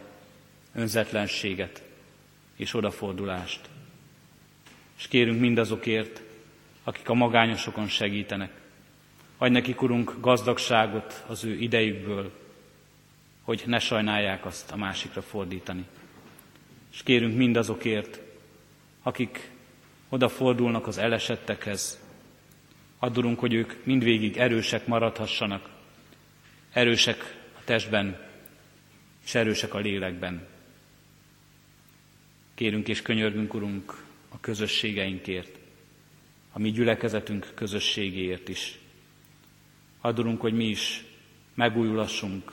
önzetlenséget 0.75 1.86
és 2.57 2.75
odafordulást. 2.75 3.61
És 4.99 5.09
kérünk 5.09 5.41
mindazokért, 5.41 6.23
akik 6.85 7.09
a 7.09 7.15
magányosokon 7.15 7.89
segítenek. 7.89 8.51
Hagy 9.39 9.51
nekik, 9.51 9.83
Urunk, 9.83 10.15
gazdagságot 10.21 11.25
az 11.27 11.45
ő 11.45 11.55
idejükből, 11.55 12.33
hogy 13.43 13.63
ne 13.67 13.79
sajnálják 13.79 14.47
azt 14.47 14.71
a 14.71 14.77
másikra 14.77 15.23
fordítani. 15.23 15.85
És 16.93 17.03
kérünk 17.03 17.37
mindazokért, 17.37 18.21
akik 19.03 19.51
odafordulnak 20.09 20.87
az 20.87 20.99
elesettekhez. 20.99 22.01
Adurunk, 22.99 23.39
hogy 23.39 23.55
ők 23.55 23.85
mindvégig 23.85 24.37
erősek 24.37 24.87
maradhassanak, 24.87 25.69
erősek 26.73 27.37
a 27.59 27.65
testben, 27.65 28.19
és 29.25 29.35
erősek 29.35 29.75
a 29.75 29.79
lélekben. 29.79 30.47
Kérünk 32.57 32.89
és 32.89 33.03
könyörgünk, 33.03 33.55
Urunk, 33.55 34.05
a 34.29 34.41
közösségeinkért, 34.41 35.59
a 36.53 36.59
mi 36.59 36.71
gyülekezetünk 36.71 37.53
közösségéért 37.55 38.49
is. 38.49 38.79
Adulunk, 40.01 40.41
hogy 40.41 40.53
mi 40.53 40.65
is 40.65 41.05
megújulassunk 41.55 42.53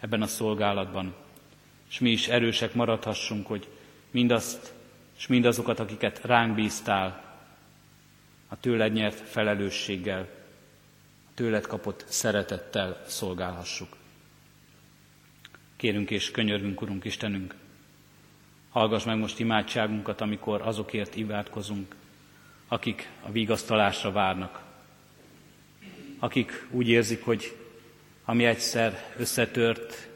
ebben 0.00 0.22
a 0.22 0.26
szolgálatban, 0.26 1.14
és 1.88 1.98
mi 1.98 2.10
is 2.10 2.28
erősek 2.28 2.74
maradhassunk, 2.74 3.46
hogy 3.46 3.68
mindazt 4.10 4.74
és 5.18 5.26
mindazokat, 5.26 5.78
akiket 5.78 6.20
ránk 6.24 6.54
bíztál, 6.54 7.38
a 8.48 8.60
tőled 8.60 8.92
nyert 8.92 9.28
felelősséggel, 9.28 10.28
a 11.26 11.30
tőled 11.34 11.66
kapott 11.66 12.04
szeretettel 12.08 13.02
szolgálhassuk. 13.06 13.96
Kérünk 15.76 16.10
és 16.10 16.30
könyörgünk, 16.30 16.80
Urunk 16.80 17.04
Istenünk, 17.04 17.54
hallgass 18.76 19.04
meg 19.04 19.18
most 19.18 19.38
imádságunkat, 19.38 20.20
amikor 20.20 20.60
azokért 20.62 21.16
imádkozunk, 21.16 21.94
akik 22.68 23.08
a 23.22 23.30
vigasztalásra 23.30 24.12
várnak, 24.12 24.62
akik 26.18 26.66
úgy 26.70 26.88
érzik, 26.88 27.24
hogy 27.24 27.56
ami 28.24 28.44
egyszer 28.44 29.14
összetört 29.18 30.08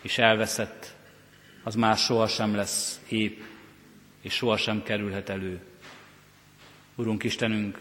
és 0.00 0.18
elveszett, 0.18 0.94
az 1.62 1.74
már 1.74 1.96
sohasem 1.96 2.54
lesz 2.54 3.00
épp, 3.08 3.40
és 4.20 4.34
sohasem 4.34 4.82
kerülhet 4.82 5.28
elő. 5.28 5.60
Urunk 6.94 7.24
Istenünk, 7.24 7.78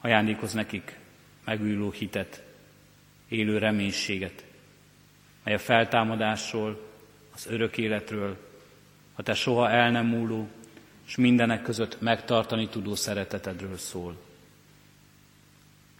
ajándékoz 0.00 0.52
nekik 0.52 0.98
megújuló 1.44 1.90
hitet, 1.90 2.42
élő 3.28 3.58
reménységet, 3.58 4.44
mely 5.44 5.54
a 5.54 5.58
feltámadásról, 5.58 6.88
az 7.34 7.46
örök 7.46 7.78
életről, 7.78 8.48
a 9.20 9.22
te 9.22 9.34
soha 9.34 9.70
el 9.70 9.90
nem 9.90 10.06
múló, 10.06 10.48
és 11.06 11.16
mindenek 11.16 11.62
között 11.62 12.00
megtartani 12.00 12.68
tudó 12.68 12.94
szeretetedről 12.94 13.76
szól. 13.76 14.16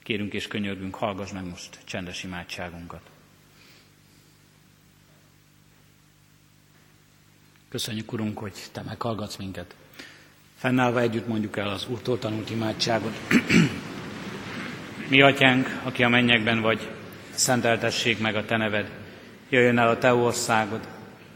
Kérünk 0.03 0.33
és 0.33 0.47
könyörgünk, 0.47 0.95
hallgass 0.95 1.33
meg 1.33 1.45
most 1.45 1.79
csendes 1.85 2.25
imádságunkat. 2.25 3.01
Köszönjük, 7.69 8.13
Urunk, 8.13 8.39
hogy 8.39 8.53
Te 8.73 8.83
meghallgatsz 8.83 9.37
minket. 9.37 9.75
Fennállva 10.57 11.01
együtt 11.01 11.27
mondjuk 11.27 11.57
el 11.57 11.69
az 11.69 11.87
Úrtól 11.89 12.19
tanult 12.19 12.51
imádságot. 12.51 13.17
Mi, 15.09 15.23
Atyánk, 15.23 15.81
aki 15.83 16.03
a 16.03 16.09
mennyekben 16.09 16.61
vagy, 16.61 16.91
szenteltessék 17.31 18.19
meg 18.19 18.37
a 18.37 18.45
Te 18.45 18.57
neved. 18.57 18.91
Jöjjön 19.49 19.79
el 19.79 19.89
a 19.89 19.99
Te 19.99 20.15
országod, 20.15 21.00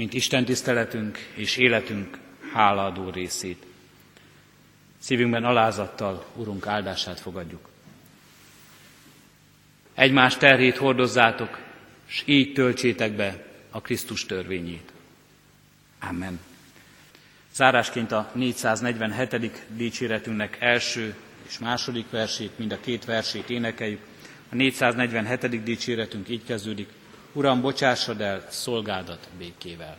mint 0.00 0.14
Isten 0.14 0.44
tiszteletünk 0.44 1.18
és 1.34 1.56
életünk 1.56 2.18
hálaadó 2.52 3.10
részét. 3.10 3.66
Szívünkben 4.98 5.44
alázattal 5.44 6.26
Urunk 6.36 6.66
áldását 6.66 7.20
fogadjuk. 7.20 7.68
Egymás 9.94 10.36
terhét 10.36 10.76
hordozzátok, 10.76 11.58
s 12.06 12.22
így 12.26 12.52
töltsétek 12.52 13.12
be 13.12 13.44
a 13.70 13.80
Krisztus 13.80 14.26
törvényét. 14.26 14.92
Amen. 16.00 16.40
Zárásként 17.54 18.12
a 18.12 18.30
447. 18.34 19.62
dicséretünknek 19.68 20.56
első 20.60 21.14
és 21.48 21.58
második 21.58 22.10
versét, 22.10 22.58
mind 22.58 22.72
a 22.72 22.80
két 22.80 23.04
versét 23.04 23.50
énekeljük. 23.50 24.00
A 24.48 24.54
447. 24.54 25.62
dicséretünk 25.62 26.28
így 26.28 26.44
kezdődik. 26.44 26.88
Uram, 27.32 27.60
bocsássad 27.60 28.20
el 28.20 28.46
szolgádat 28.48 29.28
békével. 29.38 29.96